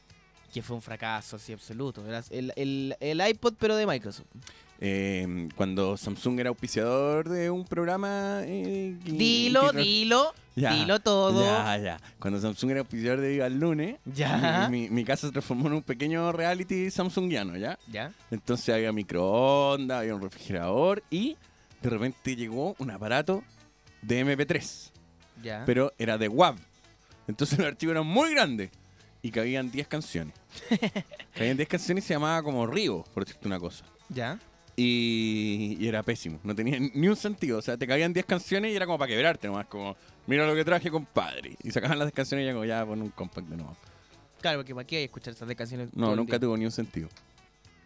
[0.53, 2.05] Que fue un fracaso así absoluto.
[2.07, 4.25] Era el, el- el iPod pero de Microsoft.
[4.81, 8.41] Eh, cuando Samsung era auspiciador de un programa.
[8.45, 11.43] eh, que- Dilo, que- dilo, Ya, dilo todo.
[11.43, 11.97] Ya, ya.
[12.19, 14.67] Cuando Samsung era auspiciador de Viva el Lunes, Ya.
[14.69, 17.77] mi, mi- mi casa se transformó en un pequeño reality samsungiano, ¿ya?
[17.91, 18.13] ¿Ya?
[18.31, 21.35] Entonces había microondas, había un refrigerador y
[21.81, 23.43] de repente llegó un aparato
[24.01, 24.91] de MP3,
[25.43, 25.63] ¿Ya?
[25.65, 26.55] pero era de WAV.
[27.27, 28.69] Entonces los archivos eran muy grandes
[29.21, 30.33] y cabían 10 canciones.
[31.33, 33.85] cabían 10 canciones y se llamaba como Río, por decirte una cosa.
[34.09, 34.39] ¿Ya?
[34.75, 37.59] Y, y era pésimo, no tenía ni un sentido.
[37.59, 40.55] O sea, te cabían 10 canciones y era como para quebrarte nomás, como, mira lo
[40.55, 41.57] que traje, compadre.
[41.63, 43.75] Y sacaban las 10 canciones y ya como, ya pon un compact de nuevo.
[44.41, 45.91] Claro, porque para qué hay que escuchar esas de canciones.
[45.91, 47.09] todo No, nunca tuvo ni un sentido.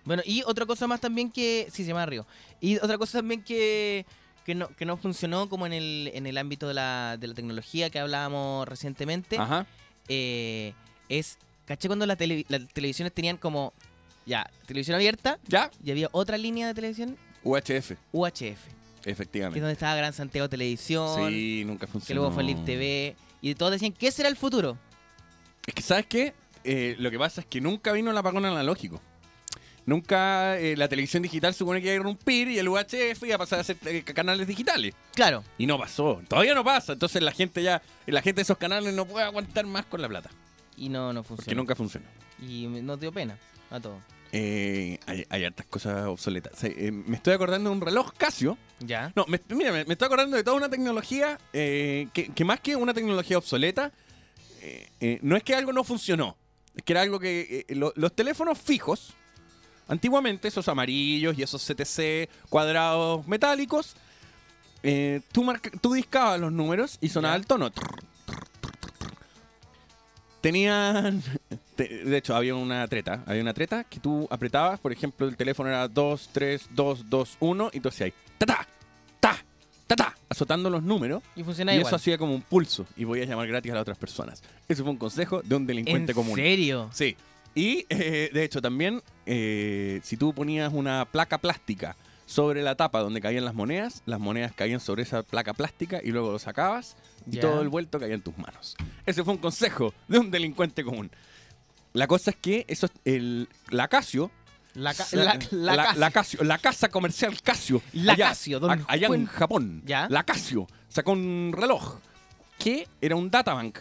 [0.06, 1.67] Bueno, y otra cosa más también que.
[1.71, 2.28] Sí, se llama Río.
[2.60, 4.06] Y otra cosa también que.
[4.45, 7.34] Que no, que no funcionó como en el, en el ámbito de la, de la
[7.34, 9.38] tecnología que hablábamos recientemente.
[9.38, 9.65] Ajá.
[10.10, 10.73] eh,
[11.08, 11.38] es.
[11.65, 13.73] ¿Caché cuando la tele- las televisiones tenían como.
[14.26, 15.69] Ya, televisión abierta ¿Ya?
[15.84, 18.58] y había otra línea de televisión UHF, UHF, que es
[19.04, 19.60] efectivamente.
[19.60, 22.21] donde estaba Gran Santiago Televisión, Sí, nunca que funcionó.
[22.21, 24.77] luego fue Live TV, y todos decían que ese era el futuro.
[25.67, 26.33] Es que, ¿sabes qué?
[26.63, 29.02] Eh, lo que pasa es que nunca vino el apagón analógico.
[29.85, 33.37] Nunca eh, la televisión digital supone que iba a irrumpir y el UHF iba a
[33.37, 34.96] pasar a ser eh, canales digitales.
[35.13, 36.21] Claro, Y no pasó.
[36.29, 36.94] Todavía no pasa.
[36.94, 40.08] Entonces la gente ya, la gente de esos canales no puede aguantar más con la
[40.08, 40.29] plata.
[40.78, 41.62] Y no, no Porque funcionó.
[41.62, 42.06] nunca funcionó.
[42.42, 43.38] Y nos dio pena
[43.69, 44.02] a todos.
[44.32, 46.54] eh, hay, hay hartas cosas obsoletas.
[46.54, 48.58] O sea, eh, me estoy acordando de un reloj Casio.
[48.80, 49.12] Ya.
[49.15, 52.60] No, me, mira, me, me estoy acordando de toda una tecnología eh, que, que más
[52.60, 53.92] que una tecnología obsoleta,
[54.62, 56.36] eh, no es que algo no funcionó.
[56.76, 59.13] Es que era algo que lo- los teléfonos fijos,
[59.88, 63.96] antiguamente, esos amarillos y esos CTC cuadrados metálicos,
[64.82, 67.40] eh, tú, marca- tú discabas los números y sonaba Ya.
[67.40, 67.71] el tono.
[70.44, 71.23] Tenían.
[71.77, 73.23] te- De hecho, había una treta.
[73.25, 77.37] Había una treta que tú apretabas, por ejemplo, el teléfono era 2, 3, 2, 2,
[77.39, 78.67] 1, y tú hacías ahí, ta, ta,
[79.21, 79.37] ta,
[79.87, 81.23] ta, ta, azotando los números.
[81.37, 81.89] Y funciona y igual.
[81.89, 84.44] eso hacía como un pulso y podías llamar gratis a las otras personas.
[84.67, 86.35] Ese fue un consejo de un delincuente ¿En común.
[86.35, 86.89] serio?
[86.94, 87.15] Sí.
[87.56, 91.96] Y eh, de hecho también, eh, si tú ponías una placa plástica
[92.26, 96.10] sobre la tapa donde caían las monedas, las monedas caían sobre esa placa plástica y
[96.12, 96.96] luego lo sacabas
[97.30, 97.42] y Ya.
[97.42, 98.76] todo el vuelto caía en tus manos.
[99.06, 101.12] Ese fue un consejo de un delincuente común.
[101.94, 104.32] La cosa es que eso, el, la Casio,
[104.74, 106.00] La, ca- la, la la, Casio.
[106.00, 109.82] la Casio, la casa comercial Casio, La allá, Casio, don a- allá en Juan- Japón,
[109.86, 110.08] Ya.
[110.10, 112.00] la Casio sacó un reloj
[112.58, 113.78] que era un databank.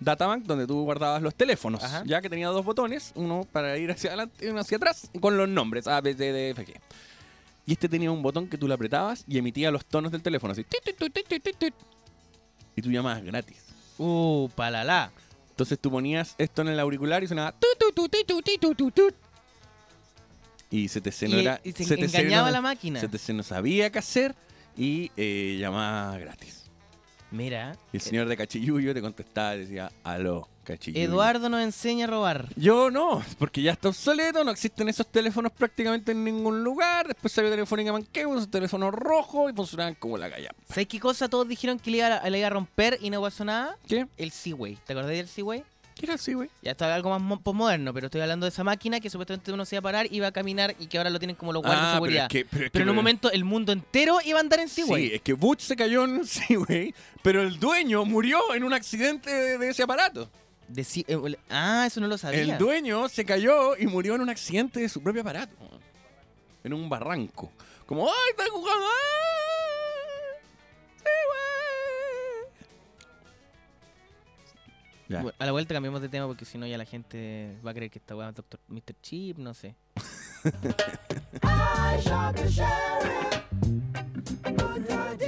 [0.00, 2.02] Databank donde tú guardabas los teléfonos, Ajá.
[2.04, 5.38] ya que tenía dos botones, uno para ir hacia adelante y uno hacia atrás, con
[5.38, 6.74] los nombres A, B, C, D, F, G.
[7.66, 10.52] Y este tenía un botón que tú le apretabas y emitía los tonos del teléfono,
[10.52, 10.64] así.
[10.64, 11.74] tit, tit, tit.
[12.76, 13.56] Y tú llamabas gratis.
[13.98, 15.12] Uh, palala.
[15.50, 18.58] Entonces tú ponías esto en el auricular y sonaba tu, tu, tu, ti, tu, ti,
[18.58, 19.08] tu, tu, tu.
[20.70, 21.60] Y CTC no Y- era.
[21.62, 23.00] y se CTC engañaba no- la máquina.
[23.00, 24.34] CTC no sabía qué hacer
[24.76, 26.64] y eh, llamaba gratis.
[27.30, 27.76] Mira.
[27.92, 30.48] Y el señor de Cachiyuyo te contestaba y decía, aló,
[30.94, 32.48] Eduardo nos enseña a robar.
[32.56, 37.06] Yo no, porque ya está obsoleto, no existen esos teléfonos prácticamente en ningún lugar.
[37.08, 40.50] Después salió Telefónica Manqueo, esos teléfonos rojos y funcionaban como la galla.
[40.68, 43.20] ¿Sabes qué cosa todos dijeron que le iba a, le iba a romper y no
[43.20, 43.76] pasó nada?
[43.86, 44.06] ¿Qué?
[44.16, 44.78] El Seaway.
[44.86, 45.64] ¿Te acordás del Seaway?
[45.94, 46.50] ¿Qué era así, güey?
[46.60, 49.64] Ya está algo más mo- posmoderno, pero estoy hablando de esa máquina que supuestamente uno
[49.64, 51.82] se iba a parar, iba a caminar y que ahora lo tienen como los guardias
[51.82, 52.24] de Ah, pero seguridad.
[52.24, 54.58] es que, pero es Pero que- en un momento el mundo entero iba a andar
[54.58, 55.08] en Seaway.
[55.10, 56.92] Sí, es que Butch se cayó en un Seaway,
[57.22, 60.28] pero el dueño murió en un accidente de, de ese aparato.
[60.74, 62.40] De eh, el- ah, eso no lo sabía.
[62.40, 65.54] El dueño se cayó y murió en un accidente de su propio aparato.
[66.64, 67.52] En un barranco.
[67.86, 68.84] Como, ¡ay, está jugando!
[68.86, 68.90] ¡Ah!
[70.96, 72.48] Seaway".
[75.08, 75.22] Ya.
[75.22, 77.74] Bueno, a la vuelta cambiamos de tema porque si no ya la gente va a
[77.74, 78.96] creer que esta weá es Doctor Mr.
[79.00, 79.76] Chip, no sé.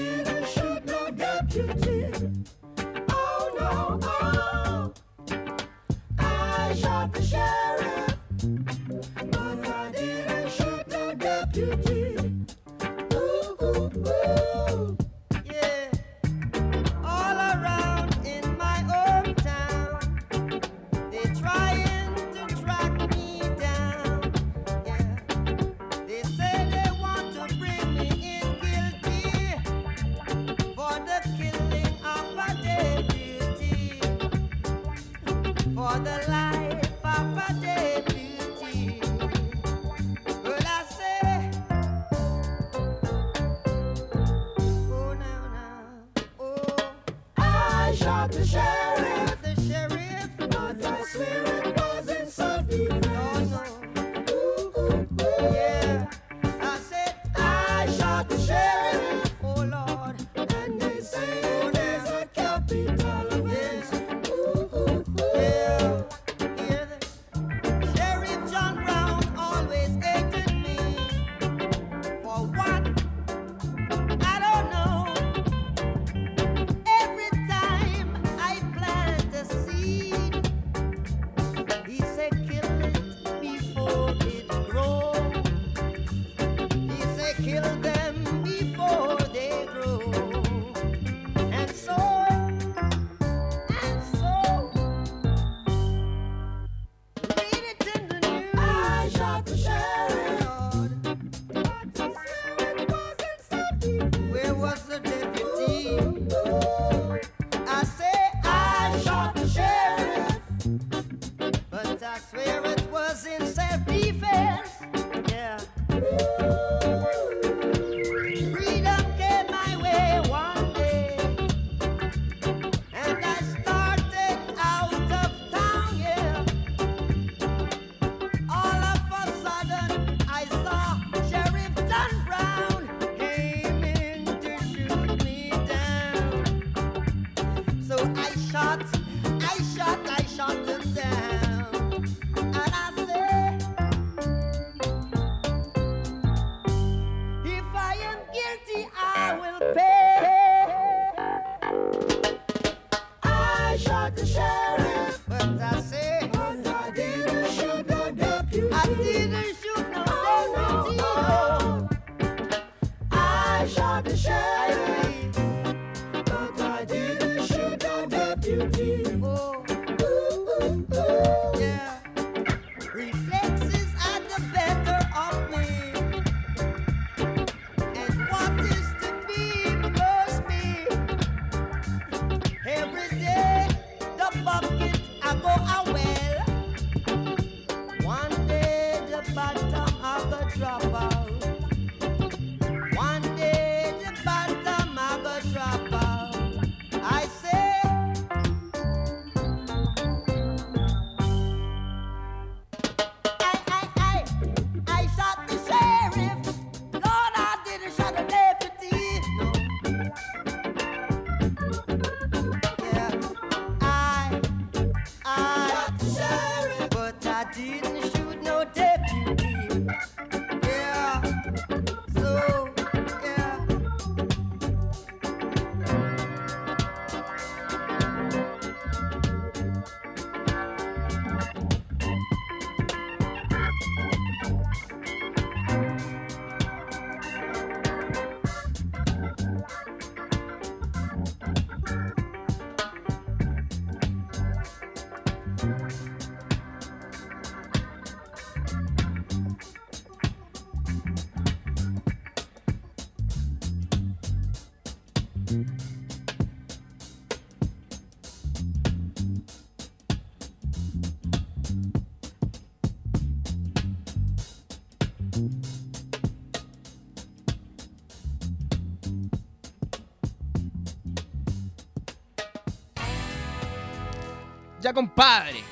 [274.87, 275.65] Ya, compadre.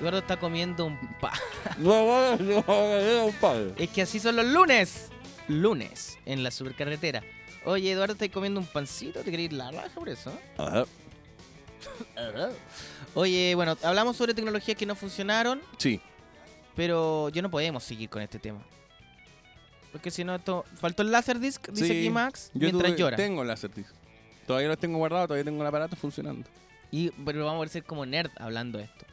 [0.00, 1.32] Eduardo está comiendo un pa.
[3.78, 5.08] Es que así son los lunes.
[5.46, 7.22] Lunes en la supercarretera.
[7.64, 9.20] Oye, Eduardo, ¿estás comiendo un pancito?
[9.20, 10.36] ¿Te querés ir la raja por eso?
[10.58, 10.84] Ajá.
[13.14, 16.00] Oye, bueno, hablamos sobre tecnologías que no funcionaron, Sí.
[16.74, 18.60] pero yo no podemos seguir con este tema.
[19.92, 20.64] Porque si no, esto...
[20.80, 21.98] faltó el Laserdisc, dice Sí.
[22.00, 23.16] aquí Max, Yo mientras tuve- llora.
[23.16, 23.92] tengo el Laserdisc.
[24.46, 26.48] Todavía los tengo guardados, todavía tengo el aparato funcionando.
[26.90, 29.06] Y, pero vamos a ser como nerd hablando de esto.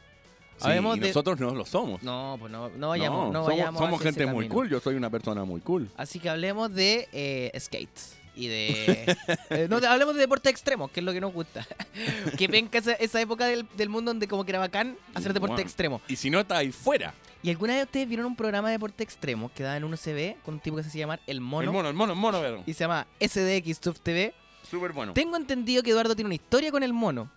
[0.58, 2.02] Sí, Hablemos y de- nosotros no lo somos.
[2.02, 4.68] No, pues no, no vayamos, no, somos, vayamos somos ese gente muy cool.
[4.68, 5.90] Yo soy una persona muy cool.
[5.96, 8.16] Así que hablemos de eh, skates.
[8.34, 9.16] Y de.
[9.50, 11.66] eh, no, hablemos de deporte extremo, que es lo que nos gusta.
[12.38, 15.54] que venga esa, esa época del, del mundo donde como que era bacán hacer deporte
[15.54, 15.66] Bueno.
[15.66, 16.00] extremo.
[16.08, 17.12] Y si no, está ahí fuera.
[17.42, 20.36] ¿Y alguna vez ustedes vieron un programa de deporte extremo que daba en un CB
[20.44, 21.64] con un tipo que se hacía llamar El Mono?
[21.64, 22.62] El mono, el mono, el mono, pero.
[22.66, 24.32] Y se llama SDX Tuf TV.
[24.72, 25.12] Súper bueno.
[25.12, 27.30] Tengo entendido que Eduardo tiene una historia con el mono.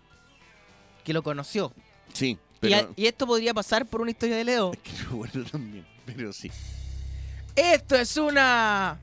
[1.03, 1.73] Que lo conoció.
[2.13, 2.77] Sí, Y, pero.
[2.77, 4.71] a- y esto podría pasar por una historia de Leo.
[4.71, 6.49] Es que lo guardo también, pero sí.
[7.57, 8.97] Esto es una.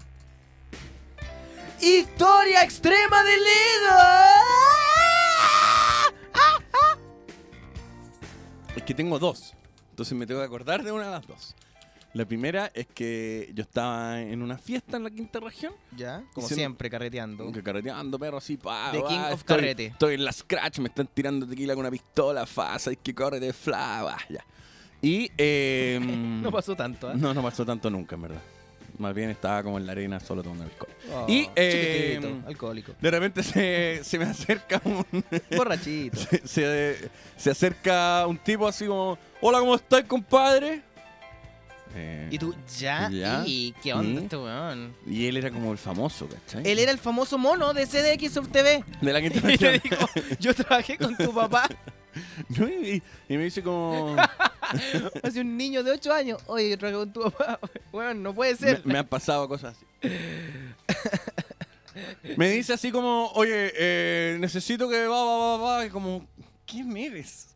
[1.81, 3.99] Historia extrema de Ledo.
[8.75, 9.53] Es que tengo dos.
[9.91, 11.55] Entonces me tengo que acordar de una de las dos.
[12.15, 15.73] La primera es que yo estaba en una fiesta en la quinta región.
[15.97, 17.51] Ya, como siempre, carreteando.
[17.65, 19.87] Carreteando, perro, así, pa, The pa, King of estoy, Carrete.
[19.87, 23.41] Estoy en la scratch, me están tirando tequila con una pistola, fa, sabes que corre
[23.41, 24.45] de fla, ya.
[25.01, 25.99] Y, eh,
[26.43, 27.15] No pasó tanto, ¿eh?
[27.17, 28.43] No, no pasó tanto nunca, en verdad.
[28.99, 30.91] Más bien estaba como en la arena solo tomando alcohol.
[31.15, 32.93] Oh, Y, eh, alcohólico.
[33.01, 35.03] De repente se, se me acerca un...
[35.57, 36.19] Borrachito.
[36.19, 39.19] se, se- se acerca un tipo así como...
[39.41, 40.83] Hola, ¿cómo estás, compadre?
[41.95, 43.43] Eh, Y tú, ya, Ya.
[43.47, 44.25] y qué onda ¿Y?
[44.25, 44.95] este weón.
[45.07, 46.63] y él era como el famoso, ¿cachai?
[46.67, 48.85] Él era el famoso mono de CDX Sub TV.
[49.01, 50.09] De la quinta Y le dijo,
[50.41, 51.69] yo trabajé con tu papá
[52.59, 54.17] No, y, y me dice como...
[55.23, 56.43] hace un niño de 8 años.
[56.47, 57.59] Oye, yo trabajé con tu papá.
[57.93, 58.83] Weón, no puede ser.
[58.85, 59.87] me han pasado cosas así.
[62.37, 65.87] Me dice así como, oye, eh, necesito que va, va, va, va.
[65.87, 66.27] Y como,
[66.67, 67.49] ¿quién eres?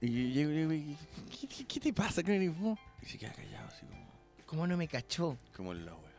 [0.00, 0.96] Y yo digo, y,
[1.40, 2.22] ¿qué, qué, qué te pasa?
[2.22, 2.78] ¿Quién eres vos?
[3.02, 4.06] Y se queda callado así como,
[4.46, 5.36] ¿Cómo no me cachó?
[5.56, 6.12] como la wea.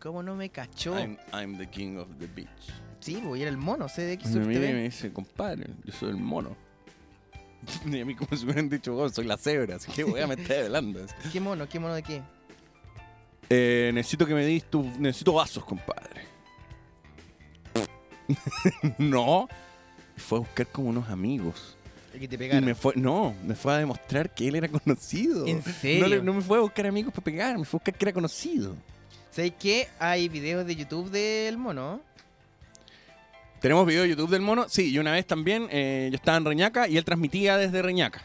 [0.00, 0.96] ¿Cómo no me cachó?
[0.98, 2.72] I'm, I'm the king of the beach.
[3.00, 6.16] Sí, pues era el mono, CDX me mira y me dice, compadre, yo soy el
[6.16, 6.56] mono.
[7.86, 10.20] Y a mí como si me hubieran dicho, vos soy la cebra, así que voy
[10.20, 11.00] a me estar hablando.
[11.32, 11.68] ¿Qué mono?
[11.68, 12.22] ¿Qué mono de qué?
[13.50, 14.82] Eh, necesito que me dis tu...
[14.98, 16.22] Necesito vasos, compadre.
[18.98, 19.48] no.
[20.16, 21.77] Fue a buscar como unos amigos.
[22.18, 22.64] Que te Y pegaron.
[22.64, 22.92] me fue...
[22.96, 25.46] No, me fue a demostrar que él era conocido.
[25.46, 26.06] ¿En No, serio?
[26.08, 28.12] le- no me fue a buscar amigos para pegar, me fue a buscar que era
[28.12, 28.74] conocido.
[29.30, 29.88] ¿Sabes qué?
[29.98, 32.00] Hay videos de YouTube del mono.
[33.60, 34.66] ¿Tenemos video de YouTube del mono?
[34.68, 38.22] Sí, y una vez también eh, yo estaba en Reñaca y él transmitía desde Reñaca.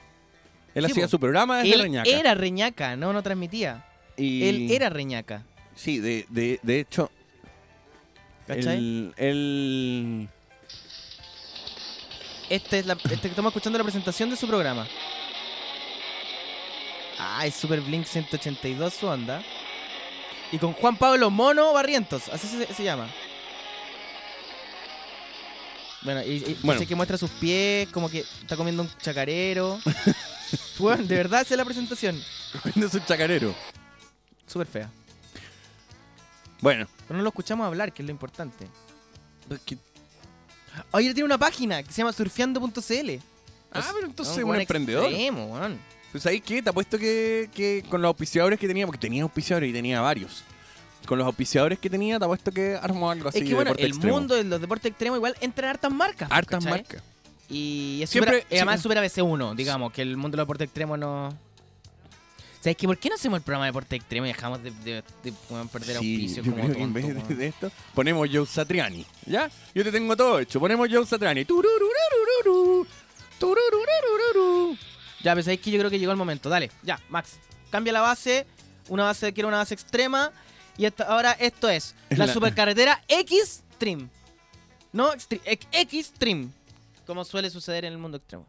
[0.76, 1.10] Él Sí, hacía po.
[1.10, 2.10] su programa desde Él Reñaca.
[2.10, 3.86] era reñaca, no, no transmitía.
[4.18, 5.44] Y- Él era reñaca.
[5.76, 7.12] Sí, de, de, de hecho...
[8.48, 8.78] ¿Cachai?
[8.78, 10.30] El, el-
[12.50, 14.88] Este es la, este que estamos escuchando la presentación de su programa.
[17.20, 19.41] Ah, es Super Blink 182 su onda.
[20.52, 23.08] Y con Juan Pablo Mono Barrientos, así se, se llama.
[26.04, 26.80] Bueno, y, y Bueno.
[26.80, 29.80] sé que muestra sus pies, como que está comiendo un chacarero.
[30.78, 32.22] Bueno, de verdad esa es la presentación.
[32.76, 33.56] es un chacarero.
[34.46, 34.89] Súper fea.
[36.62, 36.88] Bueno.
[37.08, 38.68] Pero no lo escuchamos hablar, que es lo importante.
[39.48, 39.78] pues que-
[40.91, 43.09] Oye, él tiene una página que se llama surfeando.cl.
[43.76, 45.05] Ah, pero entonces un un emprendedor.
[45.05, 45.80] extremo, weón.
[46.11, 49.69] Pues ahí qué, te apuesto que, que con los auspiciadores que tenía, porque tenía auspiciadores
[49.69, 50.43] y tenía varios.
[51.07, 53.71] Con los auspiciadores que tenía, te apuesto que armó algo así Es que de bueno,
[53.78, 54.15] el extremo.
[54.19, 56.30] mundo de los deportes extremos igual entra en hartas marcas.
[56.32, 56.71] Hartas ¿cachai?
[56.80, 57.03] marcas.
[57.49, 60.95] Y es Siempre- super- además es super ABC1, digamos, que el mundo del deporte extremo
[60.95, 61.36] no...
[62.64, 62.88] ¿Sabes qué?
[62.88, 65.34] ¿Por qué no hacemos el programa de deporte extremo y dejamos de, de- de,
[65.70, 69.05] perder Sí, auspicios yo como creo que en vez de, de esto, ponemos Joe Satriani.
[69.26, 69.51] ¿Ya?
[69.76, 70.61] Yo te tengo todo hecho.
[70.61, 71.45] Ponemos Joe Satriani.
[75.24, 76.49] Ya, pero sabéis que yo creo que llegó el momento.
[76.49, 77.34] Dale, ya, Max.
[77.70, 78.45] Cambia la base.
[78.89, 80.32] Una base que era una base extrema.
[80.78, 84.09] Y esta- ahora esto es la, La- supercarretera X-Stream.
[84.91, 85.11] No,
[85.72, 86.51] X-Stream.
[87.05, 88.47] Como suele suceder en el mundo extremo.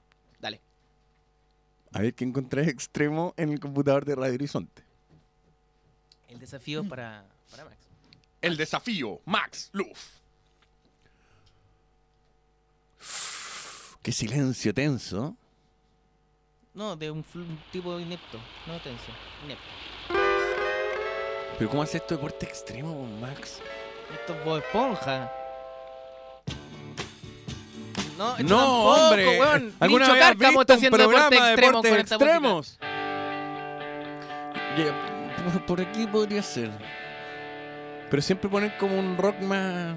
[1.95, 4.83] A ver qué encontré extremo en el computador de Radio Horizonte.
[6.29, 7.77] El desafío para, para Max.
[8.43, 10.19] El desafío, Max Luff.
[14.03, 15.37] Qué silencio tenso.
[16.75, 17.25] No, de un
[17.71, 18.39] tipo inepto.
[18.67, 19.13] No tenso.
[19.45, 19.65] Inepto.
[21.57, 23.61] Pero ¿cómo hace esto deporte extremo, Max?
[24.13, 25.44] Esto es Bob Esponja.
[28.17, 29.41] No, No, tampoco, hombre.
[29.41, 29.73] weón.
[29.81, 32.79] ¿Alguna Nicho vez has visto está un haciendo programa deporte de extremo deportes extremos?
[35.53, 36.71] Por, por aquí podría ser.
[38.11, 39.97] Pero siempre ponen como un rock más...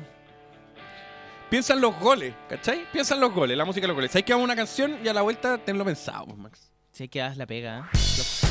[1.49, 2.86] Piensa en los goles, ¿cachai?
[2.91, 4.13] Piensa en los goles, la música de los goles.
[4.15, 6.72] Hay que hacer una canción y a la vuelta tenlo pensado, pues, Max.
[6.91, 7.89] Si hay que das la pega.
[7.93, 8.47] ¿eh?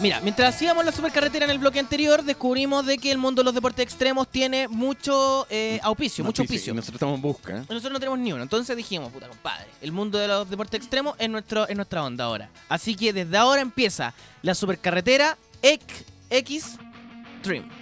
[0.00, 3.44] Mira, mientras hacíamos la supercarretera en el bloque anterior, descubrimos de que el mundo de
[3.44, 6.72] los deportes extremos tiene mucho eh, auspicio, mucho auspicio.
[6.72, 7.52] y Nosotros estamos en busca.
[7.52, 7.60] ¿eh?
[7.68, 8.42] Nosotros no tenemos ni uno.
[8.42, 12.24] Entonces dijimos, puta compadre, el mundo de los deportes extremos es, nuestro, es nuestra onda
[12.24, 12.50] ahora.
[12.68, 16.76] Así que desde ahora empieza la supercarretera X, X
[17.42, 17.79] Dream.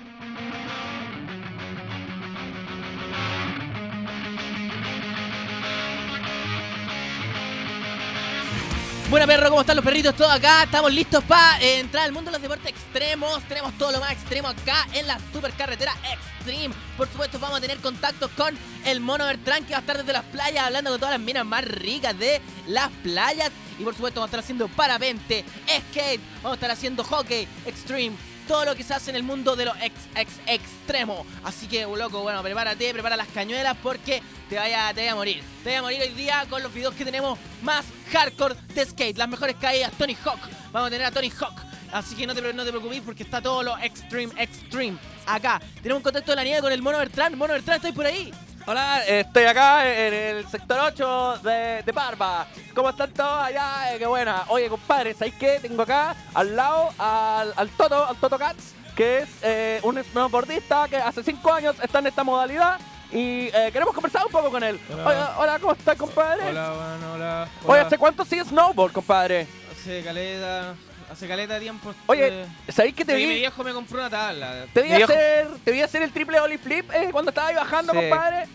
[9.11, 10.15] Buena perro, ¿cómo están los perritos?
[10.15, 13.43] Todos acá, estamos listos para entrar al mundo de los deportes extremos.
[13.45, 16.75] Tenemos todo lo más extremo acá en la supercarretera Extreme.
[16.95, 18.55] Por supuesto, vamos a tener contactos con
[18.85, 21.47] el mono Bertrand que va a estar desde las playas hablando con todas las minas
[21.47, 23.51] más ricas de las playas.
[23.79, 28.15] Y por supuesto, vamos a estar haciendo parapente, skate, vamos a estar haciendo hockey extreme.
[28.49, 31.27] Todo lo que se hace en el mundo de los ex, ex, extremo.
[31.45, 35.43] Así que, loco, bueno, prepárate, prepara las cañuelas porque te vaya, te vaya a morir.
[35.63, 39.19] Te vaya a morir hoy día con los videos que tenemos más hardcore de skate.
[39.19, 40.41] Las mejores caídas, Tony Hawk.
[40.73, 41.63] Vamos a tener a Tony Hawk.
[41.93, 44.99] Así que no te, no te preocupes porque está todo lo extreme, extreme.
[45.27, 47.37] Acá tenemos un contacto de la nieve con el Mono Bertrand.
[47.37, 48.33] Mono Bertrand, ¿estás por ahí?
[48.71, 52.47] Hola, estoy acá en el sector 8 de, de Parva.
[52.75, 53.95] ¿Cómo están todos allá?
[53.95, 54.45] Eh, qué buena.
[54.49, 55.59] Oye, compadre, ¿sabéis qué?
[55.59, 60.87] Tengo acá al lado al, al Toto, al Toto Cats, que es eh, un snowboardista
[60.87, 62.79] que hace 5 años está en esta modalidad.
[63.11, 64.79] Y eh, queremos conversar un poco con él.
[64.93, 65.07] Hola.
[65.07, 66.49] Hola, hola ¿cómo estás, compadre?
[66.49, 67.49] Hola, bueno, hola.
[67.65, 69.47] Oye, ¿hace cuánto sigue snowboard, compadre?
[69.73, 70.75] Hace caleta,
[71.11, 71.95] hace caleta de tiempo.
[72.07, 73.35] Oye, ¿sabéis que te mi vi?
[73.37, 74.67] viejo me compró una tabla.
[74.73, 77.57] Te vi, Mi hacer, te vi hacer el triple ollie flip eh, cuando estabas ahí
[77.57, 77.99] bajando, Sí.
[77.99, 78.47] compadre.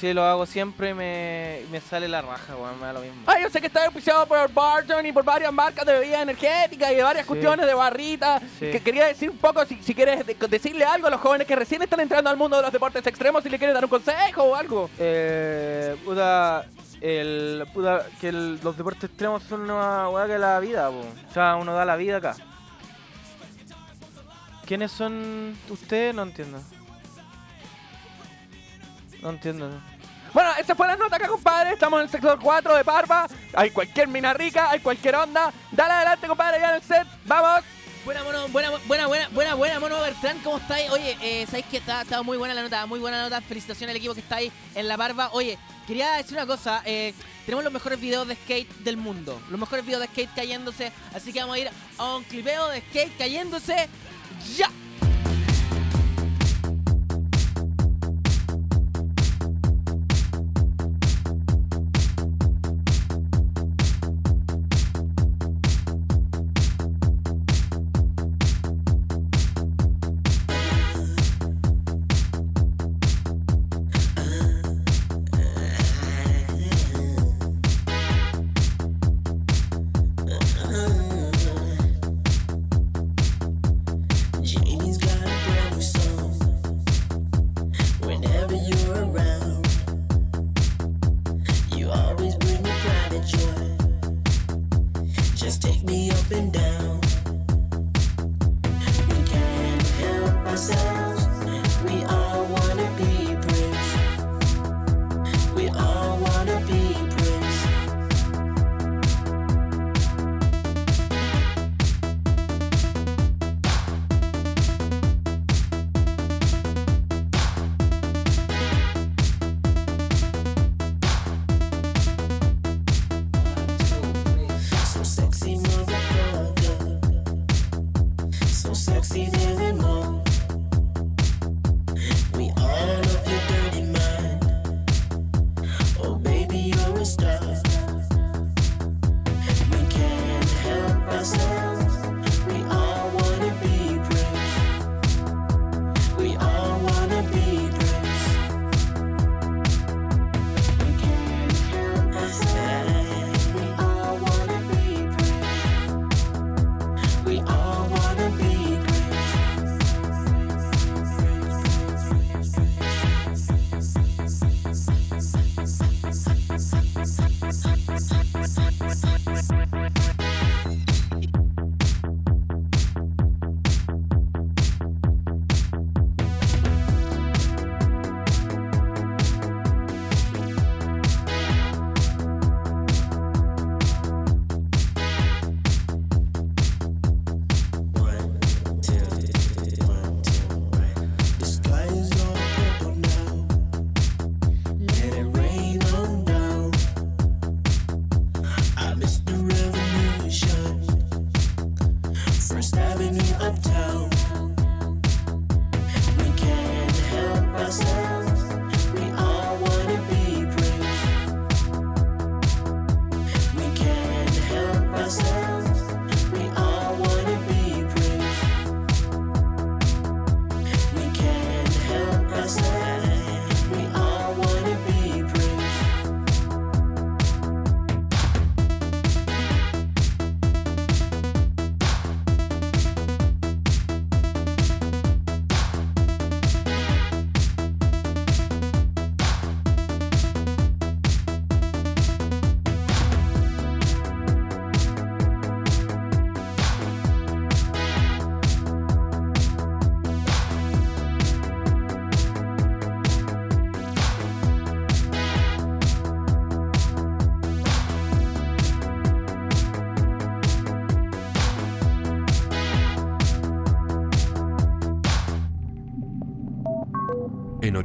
[0.00, 3.20] Sí, lo hago siempre y me, me sale la raja, weón, me da lo mismo.
[3.26, 6.92] Ah, yo sé que está auspiciado por Barton y por varias marcas de bebidas energéticas
[6.92, 7.28] y de varias Sí.
[7.28, 8.40] cuestiones de barritas.
[8.60, 8.70] Sí.
[8.70, 11.56] Que quería decir un poco, si, si quieres de- decirle algo a los jóvenes que
[11.56, 14.44] recién están entrando al mundo de los deportes extremos, si le quieres dar un consejo
[14.44, 14.88] o algo.
[15.00, 16.64] Eh, puta,
[17.00, 20.90] el, puta, que los deportes extremos son una weá que la vida.
[20.90, 22.36] O sea, uno da la vida acá.
[24.66, 26.14] ¿Quiénes son ustedes?
[26.14, 26.60] No entiendo.
[29.22, 29.70] No entiendo.
[30.32, 31.72] Bueno, esa fue la nota acá, compadre.
[31.72, 33.26] Estamos en el sector 4 de Parva.
[33.54, 35.52] Hay cualquier mina rica, hay cualquier onda.
[35.72, 37.06] Dale adelante, compadre, ya en el set.
[37.24, 37.77] ¡Vamos!
[38.08, 40.90] Buena, mono, buena, buena, buena, buena, buena, mono Bertrand, ¿cómo estáis?
[40.90, 43.42] Oye, eh, sabéis que está, está muy buena la nota, muy buena nota.
[43.42, 45.28] Felicitaciones al equipo que está ahí en la barba.
[45.34, 46.80] Oye, quería decir una cosa.
[46.86, 47.12] eh,
[47.44, 49.38] tenemos los mejores videos de skate del mundo.
[49.50, 50.90] Los mejores videos de skate cayéndose.
[51.14, 53.90] Así que vamos a ir a un clipeo de skate cayéndose.
[54.56, 54.70] ¡Ya!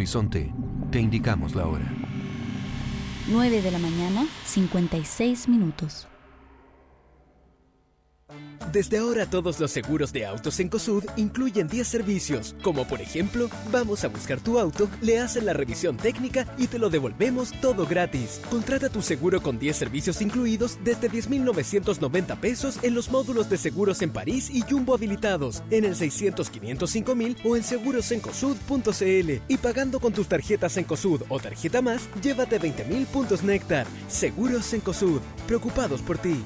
[0.04, 0.52] Horizonte,
[0.92, 1.90] te indicamos la hora.
[3.30, 6.10] 9 de la mañana, 56 minutos.
[8.74, 13.48] Desde ahora todos los seguros de autos en COSUD incluyen 10 servicios, como por ejemplo,
[13.72, 17.86] vamos a buscar tu auto, le hacen la revisión técnica y te lo devolvemos todo
[17.86, 18.42] gratis.
[18.50, 24.02] Contrata tu seguro con 10 servicios incluidos desde 10.990 pesos en los módulos de seguros
[24.02, 30.00] en París y Jumbo habilitados, en el 600 505 mil o en segurosencosud.cl y pagando
[30.00, 33.86] con tus tarjetas en COSUD o tarjeta más, llévate 20.000 puntos Néctar.
[34.08, 36.44] Seguros en COSUD, preocupados por ti.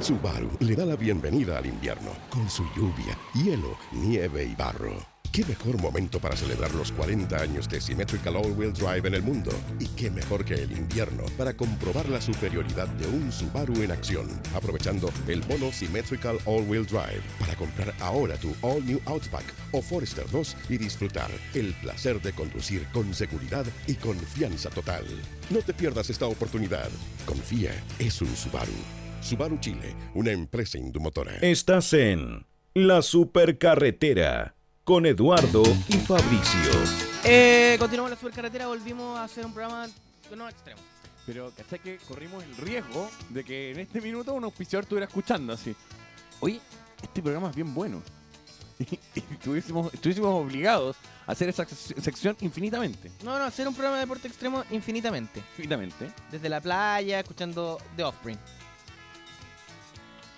[0.00, 4.94] Subaru le da la bienvenida al invierno con su lluvia, hielo, nieve y barro.
[5.30, 9.52] ¿Qué mejor momento para celebrar los 40 años de Symmetrical All-Wheel Drive en el mundo?
[9.78, 14.26] ¿Y qué mejor que el invierno para comprobar la superioridad de un Subaru en acción?
[14.54, 20.24] Aprovechando el bono Symmetrical All-Wheel Drive para comprar ahora tu All New Outback o Forester
[20.30, 25.04] 2 y disfrutar el placer de conducir con seguridad y confianza total.
[25.50, 26.88] No te pierdas esta oportunidad.
[27.26, 28.99] Confía, es un Subaru.
[29.20, 31.36] Subaru Chile, una empresa indumotora.
[31.40, 34.54] Estás en La Supercarretera
[34.84, 36.70] con Eduardo y Fabricio.
[37.24, 39.86] Eh, continuamos la supercarretera, volvimos a hacer un programa
[40.34, 40.80] no extremo.
[41.26, 45.52] Pero, ¿cachai que corrimos el riesgo de que en este minuto un auspiciador estuviera escuchando
[45.52, 45.74] así?
[46.40, 46.60] Oye,
[47.02, 48.02] este programa es bien bueno.
[48.78, 50.96] Y, y estuviésemos, estuviésemos obligados
[51.26, 53.10] a hacer esa sec- sección infinitamente.
[53.22, 55.40] No, no, hacer un programa de deporte extremo infinitamente.
[55.50, 56.10] Infinitamente.
[56.32, 58.38] Desde la playa, escuchando The Offspring.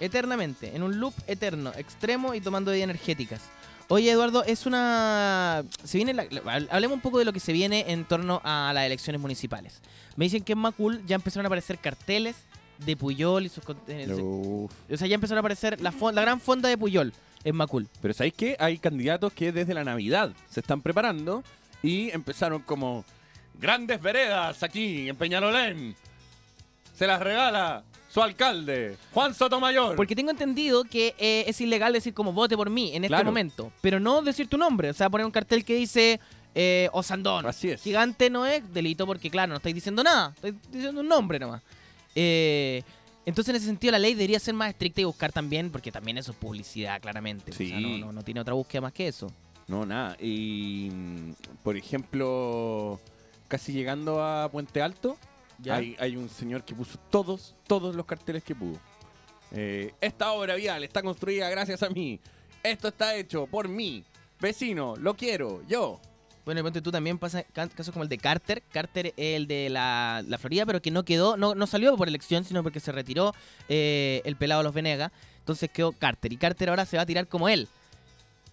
[0.04, 3.40] Eternamente, en un loop eterno, extremo y tomando bebidas energéticas.
[3.88, 5.64] Oye, Eduardo, es una.
[5.84, 6.26] Se viene la-
[6.70, 9.80] Hablemos un poco de lo que se viene en torno a las elecciones municipales.
[10.16, 12.36] Me dicen que en Macul ya empezaron a aparecer carteles
[12.78, 13.62] de Puyol y sus.
[13.88, 14.72] eh, Uf.
[14.90, 17.12] O sea, ya empezaron a aparecer la, fon- la gran fonda de Puyol
[17.44, 17.86] en Macul.
[18.00, 18.56] Pero ¿sabéis qué?
[18.58, 21.44] Hay candidatos que desde la Navidad se están preparando
[21.82, 23.04] y empezaron como
[23.60, 25.94] grandes veredas aquí en Peñalolén.
[26.94, 29.96] Se las regala su alcalde, Juan Sotomayor.
[29.96, 33.24] Porque tengo entendido que eh, es ilegal decir como vote por mí en este Claro.
[33.26, 34.90] momento, pero no decir tu nombre.
[34.90, 36.20] O sea, poner un cartel que dice
[36.54, 37.46] eh, Osandón.
[37.46, 37.82] Así es.
[37.82, 41.62] Gigante no es delito porque, claro, no estáis diciendo nada, estáis diciendo un nombre nomás.
[42.14, 42.82] Eh,
[43.24, 46.18] entonces, en ese sentido, la ley debería ser más estricta y buscar también, porque también
[46.18, 47.52] eso es publicidad, claramente.
[47.52, 47.72] O sea, Sí.
[48.00, 49.32] no, no- no tiene otra búsqueda más que eso.
[49.68, 50.16] No, nada.
[50.20, 51.32] Y, mm,
[51.62, 53.00] por ejemplo,
[53.48, 55.16] casi llegando a Puente Alto,
[55.62, 55.76] ¿Ya?
[55.76, 58.78] hay, hay un señor que puso todos, todos los carteles que pudo.
[59.52, 62.18] Eh, esta obra vial está construida gracias a mí.
[62.62, 64.04] Esto está hecho por mí.
[64.40, 66.00] Vecino, lo quiero, yo.
[66.44, 68.62] Bueno, y ponte tú también pasa ca- casos como el de Carter.
[68.72, 72.08] Carter es el de la, la Florida, pero que no quedó, no, no salió por
[72.08, 73.32] elección, sino porque se retiró
[73.68, 75.12] eh, el pelado de los Venegas.
[75.38, 76.32] Entonces quedó Carter.
[76.32, 77.68] Y Carter ahora se va a tirar como él.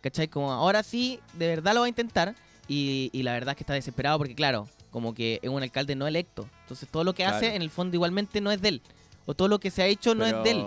[0.02, 0.28] ¿Cachai?
[0.28, 2.36] Como ahora sí, de verdad lo va a intentar.
[2.68, 5.96] Y, y la verdad es que está desesperado porque, claro, como que es un alcalde
[5.96, 6.48] no electo.
[6.62, 8.82] Entonces todo lo que hace, en el fondo, igualmente no es de él.
[9.26, 10.66] O todo lo que se ha hecho no es de él.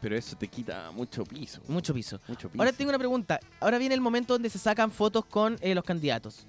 [0.00, 1.62] Pero eso te quita mucho piso.
[1.66, 2.20] Mucho piso.
[2.28, 2.60] Mucho piso.
[2.62, 3.40] Ahora tengo una pregunta.
[3.60, 6.46] Ahora viene el momento donde se sacan fotos con eh, los candidatos.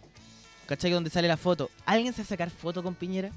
[0.65, 0.91] ¿Cachai?
[0.91, 1.69] Donde sale la foto.
[1.85, 3.29] ¿Alguien se va a sacar foto con Piñera?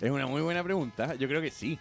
[0.00, 1.14] Es una muy buena pregunta.
[1.14, 1.78] Yo creo que sí.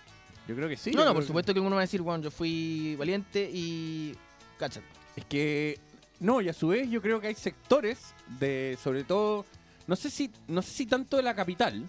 [0.48, 0.92] Yo creo que sí.
[0.92, 4.16] no, no, por que- supuesto que uno va a decir, bueno, yo fui valiente y.
[4.60, 4.86] Cáchate.
[5.16, 5.80] Es que
[6.20, 9.46] no, y a su vez yo creo que hay sectores de, sobre todo,
[9.88, 11.88] no sé si, no sé si tanto de la capital,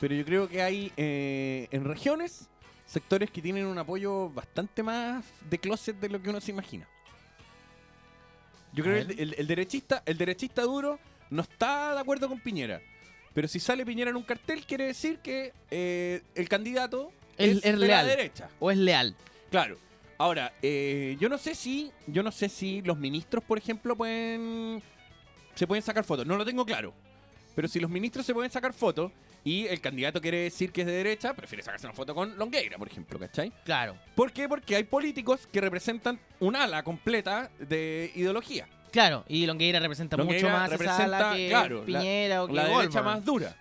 [0.00, 2.48] pero yo creo que hay eh, en regiones
[2.86, 6.86] sectores que tienen un apoyo bastante más de closet de lo que uno se imagina.
[8.72, 10.98] Yo creo que el, el- el derechista, el derechista duro
[11.30, 12.80] no está de acuerdo con Piñera.
[13.32, 17.64] Pero si sale Piñera en un cartel, quiere decir que eh, el candidato Es- es,
[17.64, 18.04] es de leal.
[18.06, 18.48] la derecha.
[18.60, 19.14] O es leal.
[19.50, 19.78] Claro.
[20.18, 24.80] Ahora, eh, yo no sé si, yo no sé si los ministros, por ejemplo, pueden,
[25.54, 26.26] se pueden sacar fotos.
[26.26, 26.92] No lo tengo claro.
[27.54, 29.12] Pero si los ministros se pueden sacar fotos
[29.44, 32.78] y el candidato quiere decir que es de derecha, prefiere sacarse una foto con Longueira,
[32.78, 33.52] por ejemplo, ¿cachai?
[33.64, 33.96] Claro.
[34.14, 34.48] ¿Por qué?
[34.48, 38.66] Porque hay políticos que representan un ala completa de ideología.
[38.90, 42.52] Claro, y Longueira representa mucho más esa representa, ala que claro, la- Piñera o que
[42.54, 43.56] La derecha más dura.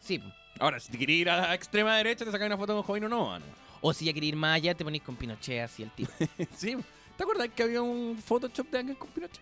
[0.00, 0.22] Sí.
[0.60, 3.08] Ahora, si te quieres ir a la extrema derecha, te sacas una foto con Jovino
[3.08, 3.44] Nova, ¿no?
[3.80, 6.10] O si ya quería ir más allá, te ponís con Pinochet así el tipo.
[6.56, 6.76] sí.
[7.16, 9.40] ¿Te acuerdas que había un Photoshop de alguien con Pinochet?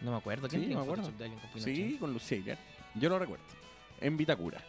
[0.00, 0.48] No me acuerdo.
[0.48, 0.86] ¿Quién Sí, tenía un.
[0.88, 1.74] Photoshop de alguien con Pinochet?
[1.76, 2.58] Sí, con Lucía.
[2.94, 3.44] Yo lo recuerdo.
[4.00, 4.60] En Vitacura.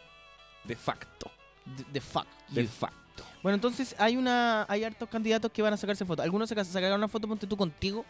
[0.64, 1.30] De facto.
[1.64, 2.26] De, de fuck.
[2.48, 3.24] De facto.
[3.42, 6.24] Bueno, entonces hay una hay hartos candidatos que van a sacarse fotos.
[6.24, 8.04] Algunos se ca- sacaron una foto, ponte tú contigo.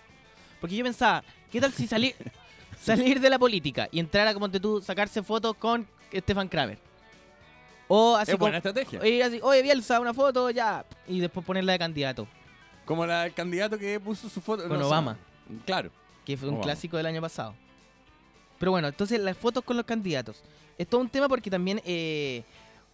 [0.61, 2.15] Porque yo pensaba, ¿qué tal si salir
[2.81, 6.79] salir de la política y entrar a, ponte tú, sacarse fotos con Stefan Kramer?
[7.89, 9.01] O así Es buena estrategia.
[9.01, 10.85] o ir así, oye, Bielsa, una foto, ya.
[11.07, 12.27] Y después ponerla de candidato.
[12.85, 14.67] Como la del candidato que puso su foto.
[14.69, 14.87] Con no.
[14.89, 15.17] Obama.
[15.65, 15.91] Claro.
[16.25, 17.55] que fue un clásico del año pasado.
[18.59, 20.43] Pero bueno, entonces las fotos con los candidatos.
[20.79, 22.43] Es todo un tema porque también eh,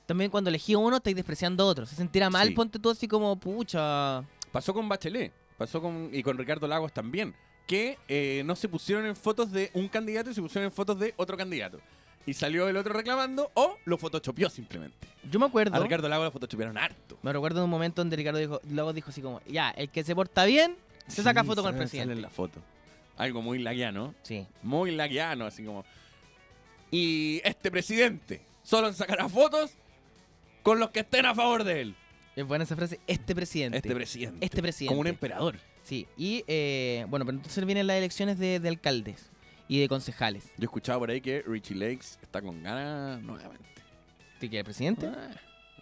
[0.06, 1.86] también cuando elegí a uno estáis despreciando a otro.
[1.86, 2.54] Se sentirá mal, Sí.
[2.54, 4.22] ponte tú así como, pucha.
[4.50, 7.34] Pasó con Bachelet, pasó con y con Ricardo Lagos también,
[7.66, 10.98] que eh, no se pusieron en fotos de un candidato y se pusieron en fotos
[10.98, 11.78] de otro candidato.
[12.26, 15.08] Y salió el otro reclamando o lo photoshopeó simplemente.
[15.28, 15.74] Yo me acuerdo.
[15.74, 17.18] A Ricardo Lagos lo photoshopearon harto.
[17.22, 20.04] Me recuerdo de un momento donde Ricardo dijo, luego dijo así como, ya, el que
[20.04, 20.76] se porta bien,
[21.08, 22.10] se saca Sí, foto con el presidente.
[22.10, 22.60] sale en la foto.
[23.16, 24.14] Algo muy laguiano.
[24.22, 24.46] Sí.
[24.62, 25.84] Muy laguiano, así como.
[26.90, 29.72] Y este presidente solo sacará fotos
[30.62, 31.94] con los que estén a favor de él.
[32.36, 33.78] Es buena esa frase, este presidente.
[33.78, 34.44] Este presidente.
[34.44, 34.88] Este presidente.
[34.88, 35.58] Como un emperador.
[35.82, 39.30] Sí, y eh, bueno, pero entonces vienen las elecciones de, de alcaldes
[39.68, 40.44] y de concejales.
[40.56, 43.66] Yo he escuchado por ahí que Richie Lakes está con ganas nuevamente.
[44.40, 45.06] ¿De qué, presidente?
[45.06, 45.30] Ah,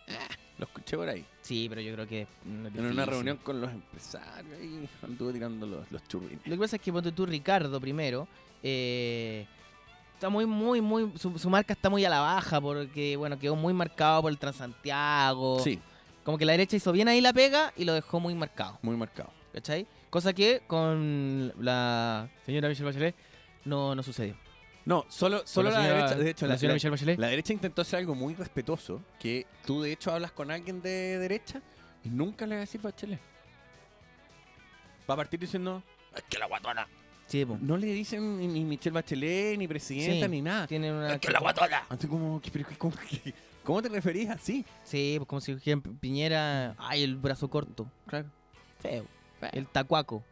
[0.09, 1.25] ah, lo escuché por ahí.
[1.41, 5.33] Sí, pero yo creo que no es En una reunión con los empresarios y anduvo
[5.33, 6.47] tirando los, los churrines.
[6.47, 8.29] Lo que pasa es que ponte tú, Ricardo, primero,
[8.63, 9.47] eh,
[10.15, 11.13] está muy, muy, muy.
[11.19, 14.39] Su, su marca está muy a la baja porque, bueno, quedó muy marcado por el
[14.39, 15.59] Transantiago.
[15.61, 15.79] Sí,
[16.25, 18.79] Como que la derecha hizo bien ahí la pega y lo dejó muy marcado.
[18.83, 19.31] muy marcado.
[19.53, 19.87] ¿Cachai?
[20.11, 23.15] Cosa que con la señora Michelle Bachelet
[23.65, 24.37] no, no sucedió.
[24.91, 26.15] No, solo, solo la, señora- derecha.
[26.17, 27.19] De hecho, la la, la- Michelle Bachelet.
[27.21, 29.01] la derecha intentó hacer algo muy respetuoso.
[29.21, 31.63] Que tú, de hecho, hablas con alguien de derecha
[32.03, 33.21] y nunca le vas a decir Bachelet.
[35.09, 35.81] Va a partir diciendo.
[36.15, 36.89] Es que la guatona.
[37.29, 37.57] Sí, po.
[37.61, 40.67] No le dicen ni, Michelle Bachelet, ni presidenta, Sí, ni nada.
[40.67, 41.15] Tiene una.
[41.15, 41.85] Es que la guatona.
[41.89, 43.33] Así como, ¿qué- pero qué-
[43.63, 44.65] ¿cómo, te referís así?
[44.83, 45.55] Sí, pues como si
[46.01, 46.75] Piñera.
[46.79, 47.87] Ay, el brazo corto.
[48.09, 48.27] Claro.
[48.81, 49.05] Feo.
[49.53, 50.25] El tacuaco.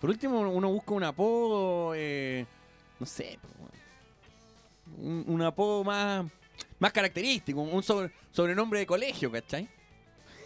[0.00, 2.46] Por último, uno busca un apodo, eh,
[3.00, 3.48] no sé, po,
[4.98, 6.26] un, un apodo más,
[6.78, 9.68] más característico, un sobre- sobrenombre de colegio, ¿cachai?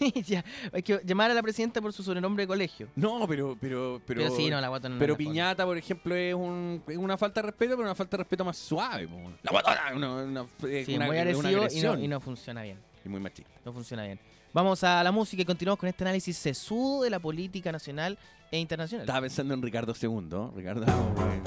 [0.27, 2.89] ya, hay que llamar a la presidenta por su sobrenombre de colegio.
[2.97, 5.31] No, pero, pero, pero, Pero sí, no, la guatona no pero forma.
[5.31, 8.45] piñata, por ejemplo, es, un, es una falta de respeto, pero una falta de respeto
[8.45, 9.07] más suave.
[9.07, 9.17] po.
[9.43, 10.47] La guatona, una, una,
[10.85, 12.79] Sí, una- muy agresivo y no, y no funciona bien.
[13.05, 13.53] Y muy machista.
[13.65, 14.19] No funciona bien.
[14.53, 18.19] Vamos a la música y continuamos con este análisis sesudo de la política nacional
[18.55, 19.05] e internacional.
[19.05, 20.53] Estaba pensando en Ricardo II.
[20.55, 21.45] Ricardo, eh,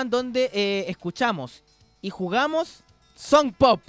[0.00, 1.62] programa en donde eh, escuchamos
[2.00, 2.82] y jugamos
[3.14, 3.80] Song Pop.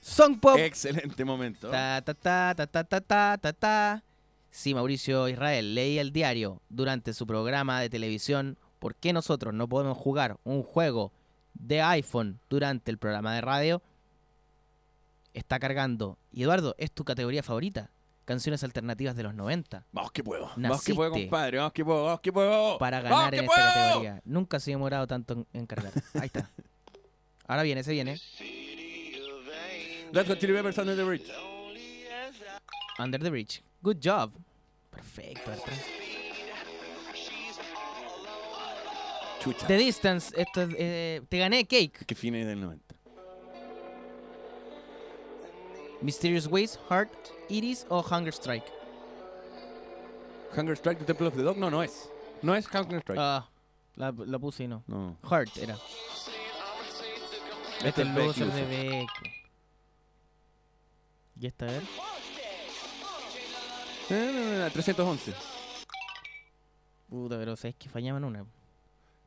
[0.00, 0.56] Song Pop.
[0.58, 1.70] Excelente momento.
[1.70, 4.02] Ta, ta, ta, ta, ta, ta, ta, ta, ta.
[4.50, 9.68] Sí, Mauricio Israel leía el diario durante su programa de televisión ¿Por qué nosotros no
[9.68, 11.12] podemos jugar un juego
[11.54, 13.82] de iPhone durante el programa de radio?
[15.32, 16.18] Está cargando.
[16.30, 17.90] Y Eduardo, ¿es tu categoría favorita?
[18.26, 19.86] Canciones alternativas de los 90.
[19.92, 20.50] Vamos que puedo.
[20.56, 21.58] Vamos que puedo, Naciste compadre.
[21.58, 22.04] Vamos que puedo.
[22.04, 22.76] Vamos que puedo.
[22.76, 23.74] Para ¡Vamos ganar en esta puedo!
[23.74, 24.22] categoría.
[24.24, 25.92] Nunca se ha demorado tanto en, en cargar.
[26.14, 26.50] Ahí está.
[27.46, 28.20] Ahora viene, se viene.
[30.12, 31.30] Let's go to the Peppers Under the Bridge.
[32.98, 33.62] Under the Bridge.
[33.80, 34.32] Good job.
[34.90, 35.52] Perfecto.
[39.40, 39.66] Chucha.
[39.66, 40.34] The Distance.
[40.36, 42.04] Esto eh, te gané Cake.
[42.06, 42.85] Que fines del 90.
[46.02, 47.10] Mysterious Ways, Heart,
[47.48, 48.66] Iris o Hunger Strike.
[50.54, 51.56] Hunger Strike, The Temple of the Dog.
[51.56, 52.08] No, no es.
[52.42, 53.18] No es Hunger Strike.
[53.20, 53.48] Ah,
[53.96, 54.82] la, la puse y no.
[54.86, 55.16] no.
[55.28, 55.76] Heart era.
[57.84, 58.64] Este Este es loser de.
[58.64, 59.10] Beck.
[61.38, 61.82] ¿Y esta a ver?
[64.08, 65.34] Eh, 311.
[67.08, 68.44] Puta, pero sabes que fallaban una.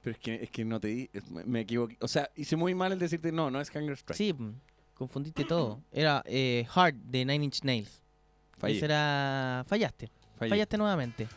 [0.02, 1.10] Pero es que, es que no te di.
[1.46, 1.98] Me equivoqué.
[2.02, 4.18] O sea, hice muy mal el decirte no, no es Hunger Strike.
[4.18, 4.54] Sí, mm,
[5.00, 5.82] confundiste todo.
[5.92, 8.02] Era eh, Heart de Nine Inch Nails.
[8.58, 8.84] Fallé.
[8.84, 9.66] Era...
[9.66, 10.12] Fallaste.
[10.38, 10.50] Fallé.
[10.50, 11.28] Fallaste nuevamente.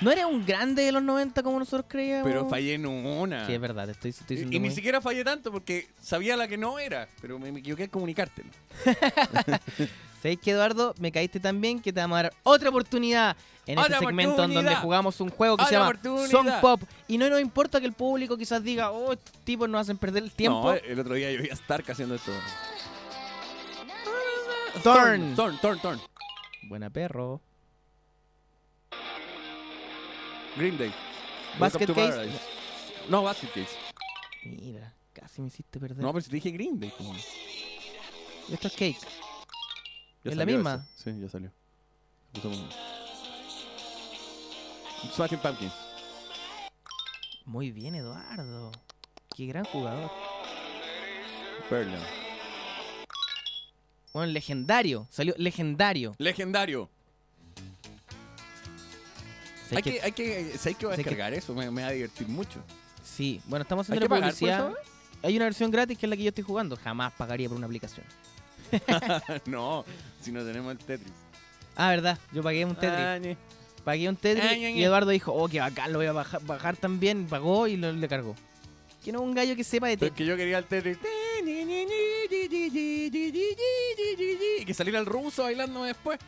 [0.00, 2.26] ¿No eres un grande de los 90 como nosotros creíamos?
[2.26, 3.46] Pero fallé en una.
[3.46, 6.78] Sí, es verdad, estoy, estoy Y, ni siquiera fallé tanto porque sabía la que no
[6.78, 7.08] era.
[7.20, 8.50] Pero me, me equivoqué al comunicártelo.
[10.22, 10.94] ¿Sabéis que Eduardo?
[11.00, 13.36] Me caíste tan bien que te vamos a dar otra oportunidad
[13.66, 16.28] en este ¡Otra segmento en donde jugamos un juego que se ¡Otra llama!
[16.28, 16.82] Song Pop.
[17.08, 20.22] Y no nos importa que el público quizás diga, oh, estos tipos nos hacen perder
[20.22, 20.62] el tiempo.
[20.62, 22.30] No, el otro día yo vi a Stark haciendo esto.
[24.84, 25.34] Thorn.
[25.34, 26.00] Thorn, Thorn, Thorn.
[26.68, 27.40] Buena perro.
[30.56, 30.92] Green Day.
[31.58, 31.94] Basket Case.
[31.94, 32.40] Paradise.
[33.08, 33.76] No, Basket Case.
[34.44, 35.98] Mira, casi me hiciste perder.
[35.98, 36.92] No, pero si te dije Green Day.
[36.96, 37.12] como-
[38.52, 38.98] Esto es Cake.
[40.24, 40.86] ¿Es la misma?
[40.96, 41.50] Sí, ya salió.
[45.14, 45.72] Smashing Pumpkins.
[47.44, 48.70] Muy bien, Eduardo.
[49.36, 50.10] Qué gran jugador.
[51.68, 51.98] Perla.
[54.12, 55.08] Bueno, legendario.
[55.10, 56.14] Salió legendario.
[56.18, 56.88] Legendario.
[59.74, 61.54] Hay que- que, hay que, ¿sabes que voy a sé que- descargar eso?
[61.54, 62.62] Me, me va a divertir mucho.
[63.02, 64.72] Sí, bueno, estamos ¿Hay haciendo la publicidad.
[65.22, 66.76] Hay una versión gratis que es la que yo estoy jugando.
[66.76, 68.04] Jamás pagaría por una aplicación.
[69.46, 69.84] no,
[70.20, 71.12] si no tenemos el Tetris.
[71.76, 72.18] Ah, verdad.
[72.32, 73.36] Yo pagué un Tetris.
[73.36, 73.36] Ah.
[73.84, 74.82] Pagué un Tetris Ah, y.
[74.82, 77.26] Eduardo dijo, oh, qué bacán, lo voy a bajar, bajar también.
[77.26, 78.34] Pagó y lo, le cargó.
[79.04, 80.26] Que no es un gallo que sepa de Pero es Tetris.
[80.26, 80.98] que yo quería el Tetris.
[84.60, 86.18] Y que saliera el ruso bailando después.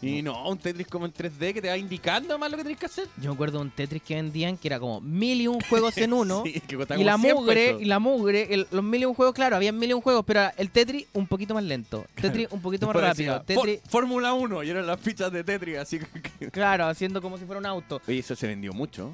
[0.00, 2.78] Y no, un Tetris como en 3D que te va indicando más lo que tenés
[2.78, 3.06] que hacer.
[3.16, 5.96] Yo me acuerdo de un Tetris que vendían que era como mil y un juegos
[5.98, 6.42] en uno.
[6.44, 9.14] Sí, que costaba y la como 100 mugre, y la mugre, los mil y un
[9.14, 12.06] juegos, claro, había mil y un juegos, pero el Tetris un poquito más lento.
[12.14, 13.40] Tetris un poquito más rápido.
[13.42, 15.98] Tetris, "For- Fórmula 1 y eran las fichas de Tetris, así
[16.38, 16.50] que...
[16.50, 18.00] claro, haciendo como si fuera un auto.
[18.06, 19.12] Oye, eso se vendió mucho.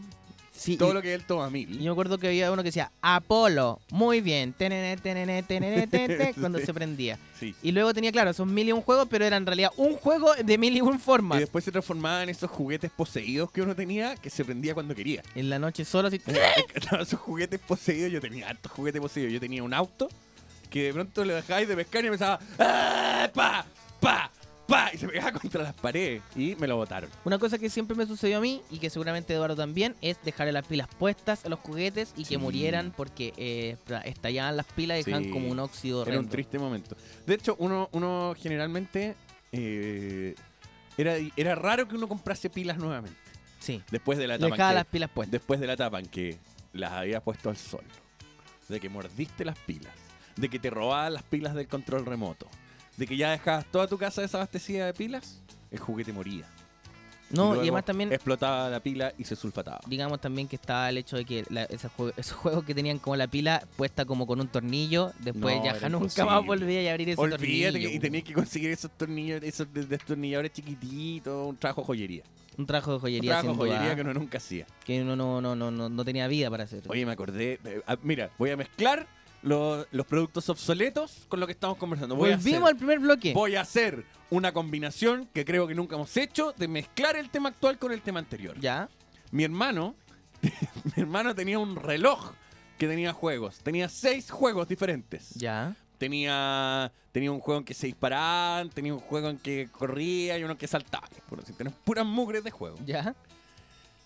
[0.65, 1.79] Sí, Todo y- lo que él toma Y mil.
[1.79, 6.33] yo me acuerdo que había uno que decía Apolo, muy bien, tenene, tenene, tenene, tenene,
[6.35, 7.19] cuando se prendía.
[7.39, 7.55] Sí.
[7.63, 10.35] Y luego tenía, claro, esos mil y un juegos, pero era en realidad un juego
[10.35, 11.39] de mil y un Y formas.
[11.39, 15.23] después se transformaba en esos juguetes poseídos que uno tenía que se prendía cuando quería.
[15.35, 16.19] En la noche solo así.
[17.01, 19.33] esos juguetes poseídos, yo tenía hartos juguetes poseídos.
[19.35, 20.09] Yo tenía un auto
[20.71, 23.67] que de pronto le dejáis de pescar y empezaba ¡Ah, pa!
[24.01, 24.31] ¡pa!
[24.67, 24.91] ¡Pa!
[24.93, 27.11] Y se pegaba contra las paredes y me lo botaron.
[27.25, 30.53] Una cosa que siempre me sucedió a mí y que seguramente Eduardo también es dejarle
[30.53, 35.05] las pilas puestas a los juguetes y que murieran porque eh, estallaban las pilas y
[35.05, 35.31] dejaban Sí.
[35.31, 36.31] como un óxido Era un horrendo.
[36.33, 36.97] triste momento.
[37.27, 39.15] De hecho, uno, uno generalmente
[39.53, 40.35] eh,
[40.97, 43.19] era, era raro que uno comprase pilas nuevamente.
[43.61, 43.83] Sí.
[43.91, 45.33] Después de la etapa en dejaba que- las pilas puestas.
[45.33, 46.39] Después de la etapa en que
[46.73, 47.85] las había puesto al sol,
[48.69, 49.93] de que mordiste las pilas,
[50.37, 52.49] de que te robaban las pilas del control remoto,
[52.97, 55.41] de que ya dejabas toda tu casa desabastecida de pilas,
[55.71, 56.45] el juguete moría.
[57.31, 59.81] No, y, luego además también explotaba la pila y se sulfataba.
[59.87, 62.99] digamos también que estaba el hecho de que la- esos, juegos, esos juegos que tenían
[62.99, 66.25] como la pila puesta como con un tornillo, después No, ya nunca imposible.
[66.31, 67.39] más volví a abrir ese Olvídate
[67.73, 67.89] tornillo.
[67.91, 72.23] que- y tenías que conseguir esos tornillos, esos des- destornilladores chiquititos, un trabajo de joyería.
[72.57, 74.67] Un trabajo de Un joyería, trabajo de joyería duda, que uno nunca hacía.
[74.85, 76.83] que uno no, no, no, no, no tenía vida para hacer.
[76.87, 77.59] Oye, me acordé.
[77.65, 79.09] eh, ah, mira, voy a mezclar
[79.45, 82.17] los, los productos obsoletos con lo que estamos conversando.
[82.17, 83.33] Voy a Volvimos hacer- al primer bloque.
[83.35, 87.51] Voy a hacer una combinación que creo que nunca hemos hecho de mezclar el tema
[87.51, 88.59] actual con el tema anterior.
[88.59, 88.89] Ya.
[89.31, 89.95] Mi hermano,
[90.43, 92.33] mi hermano tenía un reloj
[92.79, 93.59] que tenía juegos.
[93.59, 95.31] Tenía seis juegos diferentes.
[95.35, 95.77] Ya.
[95.99, 100.45] Tenía, tenía un juego en que se disparaban, tenía un juego en que corría y
[100.45, 101.09] uno que saltaba.
[101.29, 102.77] Por decir, tenés puras mugres de juego.
[102.85, 103.15] Ya.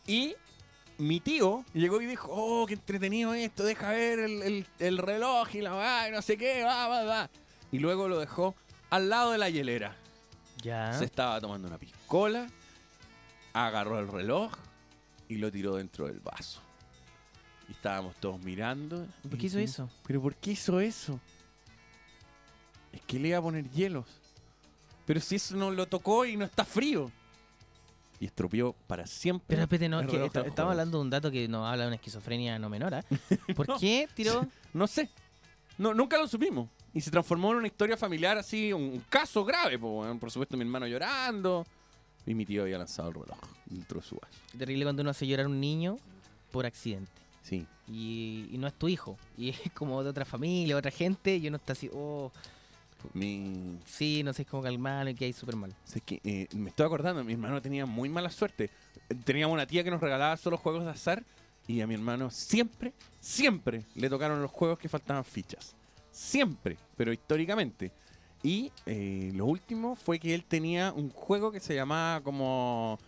[0.06, 0.34] Y
[0.98, 5.54] mi tío llegó y dijo, oh, qué entretenido esto, deja ver el, el- el reloj
[5.54, 7.30] y la va, y no sé qué, va, va, va.
[7.70, 8.54] Y luego lo dejó
[8.90, 9.96] al lado de la hielera.
[10.62, 10.92] Ya.
[10.92, 12.48] Se estaba tomando una piscola,
[13.52, 14.52] agarró el reloj
[15.28, 16.60] y lo tiró dentro del vaso.
[17.68, 19.06] Y estábamos todos mirando.
[19.28, 19.90] ¿Por qué hizo eso?
[20.06, 21.20] ¿Pero por qué hizo eso?
[22.92, 24.06] Es que le iba a poner hielos.
[25.06, 27.12] Pero si eso no lo tocó y no está frío.
[28.20, 29.44] Y estropeó para siempre.
[29.48, 32.58] Pero espérate, no, que estamos hablando de un dato que nos habla de una esquizofrenia
[32.58, 32.94] no menor.
[32.94, 33.04] ¿ah?
[33.56, 33.78] ¿Por No.
[33.78, 34.46] qué tiró?
[34.72, 35.08] No sé.
[35.78, 36.68] No, nunca lo supimos.
[36.92, 39.78] Y se transformó en una historia familiar así, un, un caso grave.
[39.78, 40.04] po.
[40.18, 41.64] Por supuesto, mi hermano llorando.
[42.26, 44.36] Y mi tío había lanzado el reloj dentro de su vaso.
[44.58, 45.96] Terrible cuando uno hace llorar a un niño
[46.50, 47.10] por accidente.
[47.42, 47.66] Sí.
[47.86, 49.16] Y, y no es tu hijo.
[49.36, 51.36] Y es como de otra familia, otra gente.
[51.36, 52.32] Y uno está así, oh,
[53.12, 55.74] Mi, sí, no sé cómo calmarlo y que hay súper mal.
[56.04, 58.70] que, eh, me estoy acordando, mi hermano tenía muy mala suerte.
[59.24, 61.22] Teníamos una tía que nos regalaba solo juegos de azar.
[61.66, 65.74] Y a mi hermano siempre, siempre le tocaron los juegos que faltaban fichas.
[66.10, 67.92] Siempre, pero históricamente.
[68.42, 72.98] Y eh, lo último fue que él tenía un juego que se llamaba como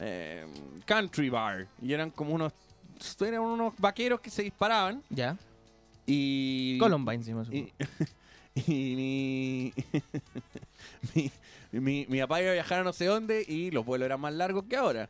[0.00, 0.46] eh,
[0.84, 1.66] Country Bar.
[1.82, 2.52] Y eran como unos.
[3.20, 5.02] Eran unos vaqueros que se disparaban.
[5.10, 5.36] Ya.
[6.06, 6.78] Y.
[6.78, 7.72] Columbine, sí, más y.
[8.54, 8.62] y
[8.96, 9.72] mi,
[11.14, 11.30] mi,
[11.80, 14.32] mi, mi papá iba a viajar a no sé dónde y los vuelos eran más
[14.34, 15.08] largos que ahora.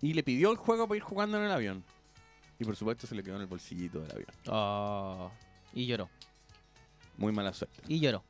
[0.00, 1.84] Y le pidió el juego para ir jugando en el avión.
[2.58, 4.28] Y por supuesto se le quedó en el bolsillito del avión.
[4.48, 5.30] Oh,
[5.74, 6.08] y lloró.
[7.16, 7.80] Muy mala suerte.
[7.88, 8.22] Y lloró.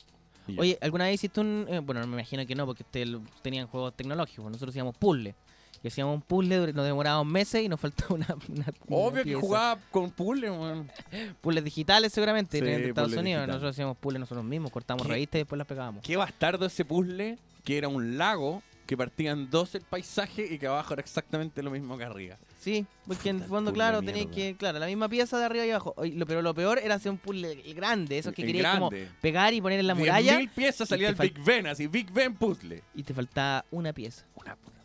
[0.47, 1.67] Y Oye, ¿alguna vez hiciste un...?
[1.69, 3.09] eh, bueno, me imagino que no, porque ustedes
[3.43, 4.47] tenían juegos tecnológicos.
[4.47, 5.35] Nosotros hacíamos puzzle.
[5.83, 9.35] Y hacíamos un puzzle, nos demorábamos meses y nos faltaba una, una- una Obvio que
[9.35, 10.91] jugaba con puzzle, weón.
[11.41, 13.47] Puzzles digitales seguramente, Sí, en Estados puzzles Unidos.
[13.47, 15.13] Nosotros hacíamos puzzles nosotros mismos, cortamos ¿Qué?
[15.13, 16.03] revistas y después las pegábamos.
[16.03, 20.67] Qué bastardo ese puzzle, que era un lago, que partían dos el paisaje y que
[20.67, 22.39] abajo era exactamente lo mismo que arriba.
[22.59, 24.31] Sí, porque en el fondo, puzzle claro, de mierda.
[24.33, 25.95] que, claro, la misma pieza de arriba y abajo.
[26.13, 28.91] Lo- pero lo peor era hacer un puzzle grande, esos que querías como
[29.21, 30.41] pegar y poner en la 10.000 muralla.
[30.57, 32.83] piezas y salía el Big Ben, así, Big Ben puzzle.
[32.95, 34.25] Y te faltaba una pieza.
[34.35, 34.78] Una mierda.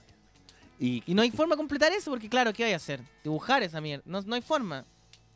[0.86, 3.00] Y Y no hay forma de completar eso, porque claro, ¿qué hay a hacer?
[3.24, 4.04] Dibujar esa mierda.
[4.06, 4.84] No, no hay forma.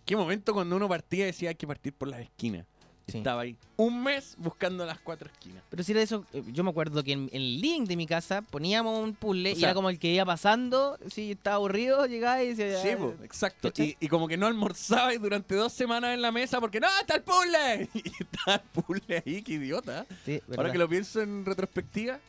[0.05, 2.65] qué momento cuando uno partía decía hay que partir por las esquinas.
[3.09, 3.19] Sí.
[3.19, 5.63] Estaba ahí un mes buscando las cuatro esquinas.
[5.69, 8.05] Pero si era eso, eh, yo me acuerdo que en, en el link de mi
[8.05, 12.05] casa poníamos un puzzle O y era como el que iba pasando, si estaba aburrido,
[12.05, 12.81] llegaba y decía...
[12.81, 12.97] Sí, "Ah".
[12.97, 13.71] po, exacto.
[13.77, 16.89] Y, y como que no almorzaba y durante dos semanas en la mesa porque ¡No,
[16.99, 17.87] está el puzzle!
[17.93, 20.05] Y está el puzzle ahí, qué idiota.
[20.25, 22.19] Sí, Ahora que lo pienso en retrospectiva,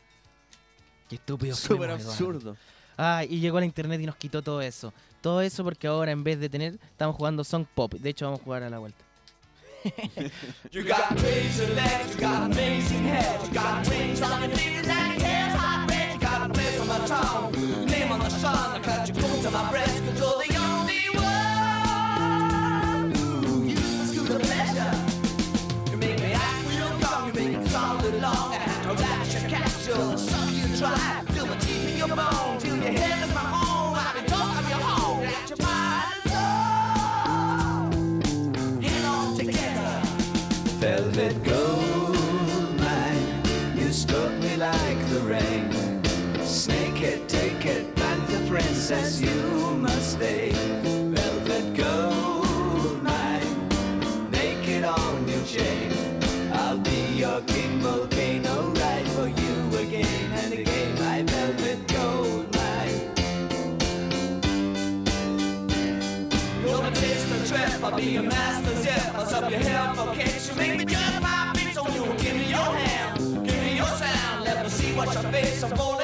[1.09, 1.57] Qué estúpido.
[1.57, 2.57] súper Eduardo.
[2.99, 4.93] Ah, y llegó la internet y nos quitó todo eso.
[5.20, 7.95] Todo eso porque ahora en vez de tener, estamos jugando Song Pop.
[7.95, 9.05] De hecho, vamos a jugar a la vuelta.
[10.73, 15.23] You got crazy legs, you got amazing head, you got wings on your fingers and
[15.23, 16.15] hair's hot red.
[16.15, 17.53] You got a place on my tongue,
[17.87, 18.73] name on the sun.
[18.77, 24.23] I cut your coat to my breast, cause you're the only one who uses to
[24.33, 24.95] the pleasure.
[25.93, 28.55] You make me act real dumb, you make it solid long.
[28.55, 32.59] And I'll dash your capsule, suck you dry, feel the teeth in your bone,
[32.90, 33.58] Hey.
[67.89, 69.12] I'll be your master's yeah.
[69.12, 72.36] Buzz up your hair for kicks, you make me jump my feet so you give
[72.36, 74.44] me your hand, give me your sound.
[74.44, 75.98] Let me see what your face, I'm falling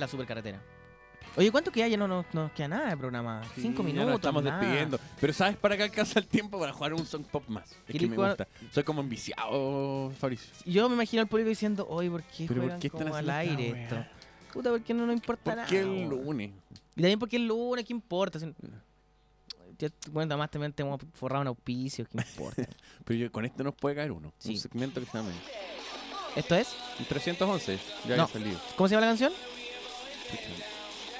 [0.00, 0.60] la supercarretera.
[1.36, 1.86] Oye, ¿cuánto queda?
[1.86, 3.42] Ya no nos, no queda nada de programa.
[3.54, 4.06] Cinco Sí, ya minutos.
[4.08, 4.58] nos estamos nada.
[4.58, 4.98] despidiendo.
[5.20, 6.58] Pero ¿sabes para qué alcanza el tiempo?
[6.58, 7.70] Para jugar un song pop más.
[7.70, 8.30] Es que ¿Queréis me jugar?
[8.36, 8.48] gusta.
[8.72, 10.48] Soy como enviciado, Fabricio.
[10.66, 13.30] Yo me imagino al público diciendo, oye, ¿por qué Pero ¿por juegan qué como al
[13.30, 14.04] aire esto?
[14.52, 15.68] Puta, porque no nos importa ¿Por nada.
[15.68, 16.50] qué el lunes?
[16.96, 18.38] Y también porque el lunes, ¿qué importa?
[20.10, 22.66] Bueno, además también te hemos forrado un auspicio, ¿qué importa?
[23.04, 24.32] Pero yo- con esto nos puede caer uno.
[24.38, 24.50] Sí.
[24.50, 25.30] Un segmento que se llama
[26.36, 26.74] ¿Esto es?
[26.98, 27.78] un 311.
[28.08, 28.22] Ya No.
[28.24, 28.60] había salido.
[28.76, 29.32] ¿Cómo se llama la canción?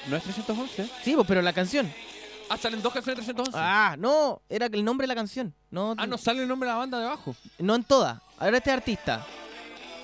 [0.08, 0.88] ¿No es 311?
[1.02, 1.92] Sí, pues, pero la canción.
[2.48, 3.58] Ah, salen dos canciones de 311.
[3.60, 5.54] Ah, no, era el nombre de la canción.
[5.70, 7.36] No, Ah, no sale el nombre de la banda debajo.
[7.58, 8.20] no en todas.
[8.38, 9.24] Ahora este es artista.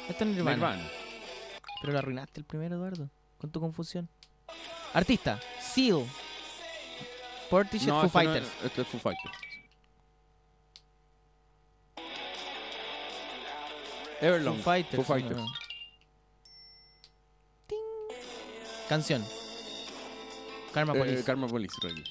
[0.09, 0.57] Este es Nirvana.
[0.57, 0.89] Nirvana.
[1.81, 3.09] Pero lo arruinaste el primero, Eduardo,
[3.39, 4.09] con tu confusión.
[4.95, 6.05] Artista, Seal.
[7.51, 8.47] Portishead No, Foo esto no Fighters.
[8.61, 9.35] es- esto es Foo Fighters.
[14.21, 14.57] Everlong.
[14.57, 14.97] Foo Fighters.
[14.97, 15.37] Foo Fighters.
[15.37, 15.47] no.
[18.89, 19.25] Canción.
[20.73, 21.25] Karma Eh, Police.
[21.25, 22.09] Karma Police, Reyes.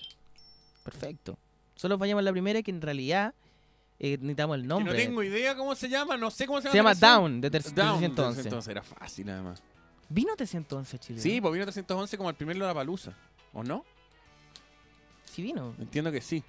[0.83, 1.37] Perfecto.
[1.75, 3.33] Solo fallamos en la primera que en realidad
[3.99, 4.93] eh, necesitamos el Que nombre.
[4.93, 6.93] no tengo idea cómo se llama, no sé cómo se llama.
[6.93, 7.15] Se llama.
[7.19, 8.41] Down, de de Down, 311.
[8.43, 9.61] 311, era fácil además.
[10.09, 11.19] ¿Vino 311 a Chile?
[11.19, 13.13] Sí, pues vino 311 como el primer Lollapalooza.
[13.53, 13.83] ¿O no?
[15.25, 15.73] Sí vino.
[15.79, 16.43] Entiendo que sí.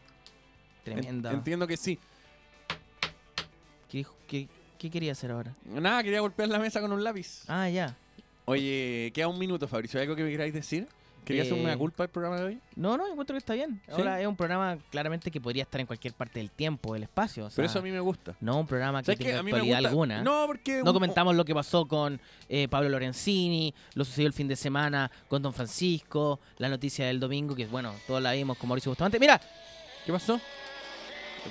[0.85, 1.33] En- Tremenda.
[1.33, 1.99] entiendo que sí.
[3.89, 4.49] ¿Qué, qué,
[4.79, 5.55] qué quería hacer ahora?
[5.65, 7.45] Nada, quería golpear la mesa con un lápiz.
[7.49, 7.97] Ah, ya.
[8.47, 9.99] Oye, queda un minuto, Fabricio.
[10.01, 10.89] ¿Hay algo que me queráis decir?
[11.25, 12.61] ¿Quería hacer Eh, una culpa del programa de hoy?
[12.77, 13.83] No, no, encuentro que está bien.
[13.87, 13.91] ¿Sí?
[13.91, 17.47] Ahora es un programa claramente que podría estar en cualquier parte del tiempo, del espacio.
[17.47, 18.37] o sea, Pero eso a mí me gusta.
[18.41, 20.23] No un programa que tenga actualidad alguna.
[20.23, 20.79] No, porque...
[20.85, 24.55] No un- comentamos lo que pasó con eh, Pablo Lorenzini, lo sucedió el fin de
[24.55, 28.93] semana con Don Francisco, la noticia del domingo, que bueno, todos la vimos con Mauricio
[28.93, 29.19] Bustamante.
[29.19, 29.41] Mira,
[30.05, 30.41] ¿Qué pasó?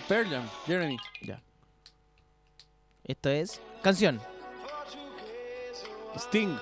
[0.07, 0.97] Pearl Jam, Jeremy.
[1.21, 1.41] Ya.
[3.03, 4.21] esto es canción.
[6.17, 6.55] Sting,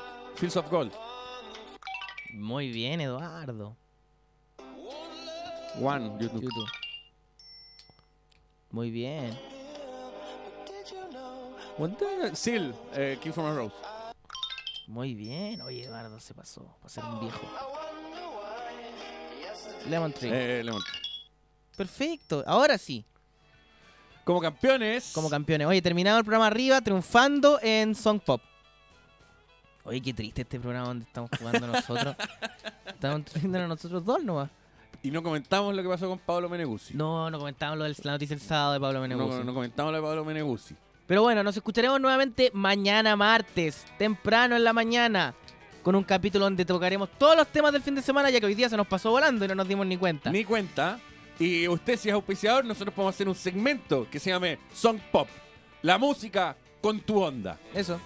[0.43, 0.91] Fields of Gold.
[2.33, 3.77] Muy bien, Eduardo.
[5.81, 6.41] One, YouTube.
[6.41, 6.69] YouTube.
[8.69, 9.39] Muy bien.
[12.33, 13.73] Seal, eh, King from a Rose.
[14.87, 15.61] Muy bien.
[15.61, 17.47] Oye, Eduardo se pasó para ser un viejo.
[19.87, 20.29] Lemon Tree.
[20.33, 20.81] Eh, Lemon.
[21.77, 22.43] Perfecto.
[22.45, 23.05] Ahora sí.
[24.25, 25.13] Como campeones.
[25.13, 25.67] Como campeones.
[25.67, 28.41] Oye, terminado el programa arriba, triunfando en Song Pop.
[29.85, 32.15] Oye, qué triste este programa donde estamos jugando nosotros.
[32.87, 34.49] estamos teniendo nosotros dos nomás.
[35.01, 36.93] Y no comentamos lo que pasó con Pablo Meneguzzi.
[36.93, 39.39] No, no comentamos lo de la noticia del sábado de Pablo Meneguzzi.
[39.39, 40.75] No, no comentamos lo de Pablo Meneguzzi.
[41.05, 45.33] Pero bueno, nos escucharemos nuevamente mañana martes, temprano en la mañana,
[45.81, 48.55] con un capítulo donde tocaremos todos los temas del fin de semana, ya que hoy
[48.55, 50.31] día se nos pasó volando y no nos dimos ni cuenta.
[50.31, 50.97] Ni cuenta.
[51.37, 55.27] Y usted, si es auspiciador, nosotros podemos hacer un segmento que se llame Song Pop.
[55.81, 57.59] La música con tu onda.
[57.73, 57.99] Eso.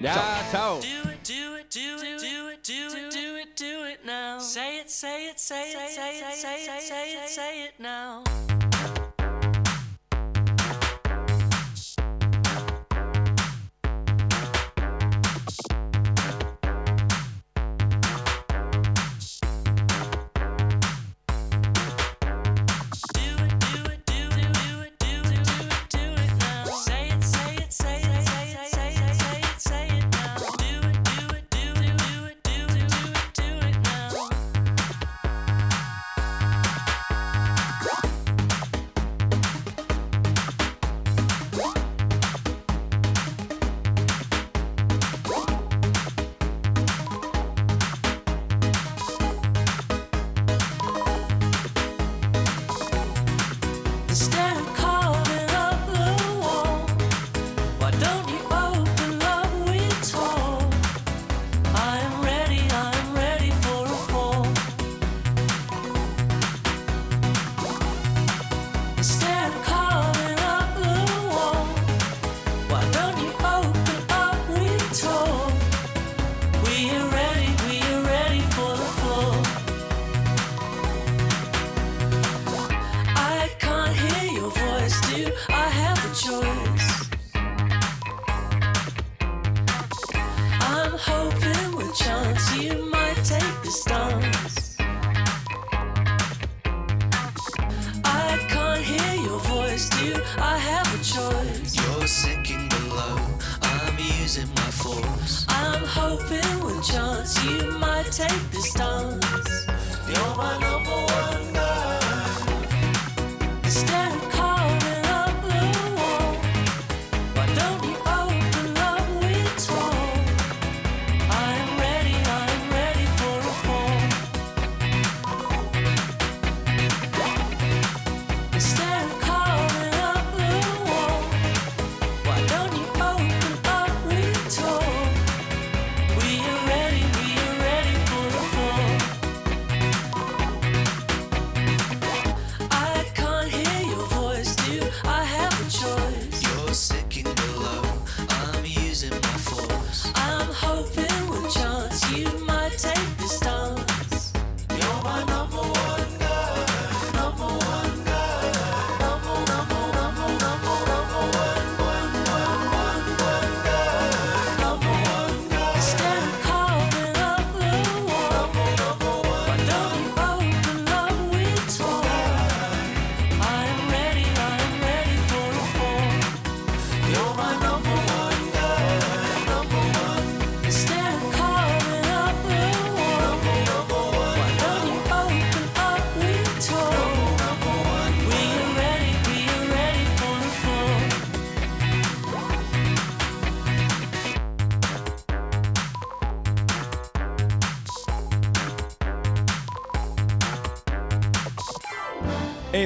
[0.00, 0.14] Ya,
[0.52, 0.80] chao.
[0.80, 0.86] Do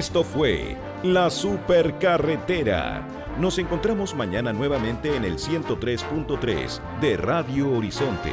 [0.03, 3.07] Esto fue La Supercarretera.
[3.39, 8.33] Nos encontramos mañana nuevamente en el 103.3 de Radio Horizonte.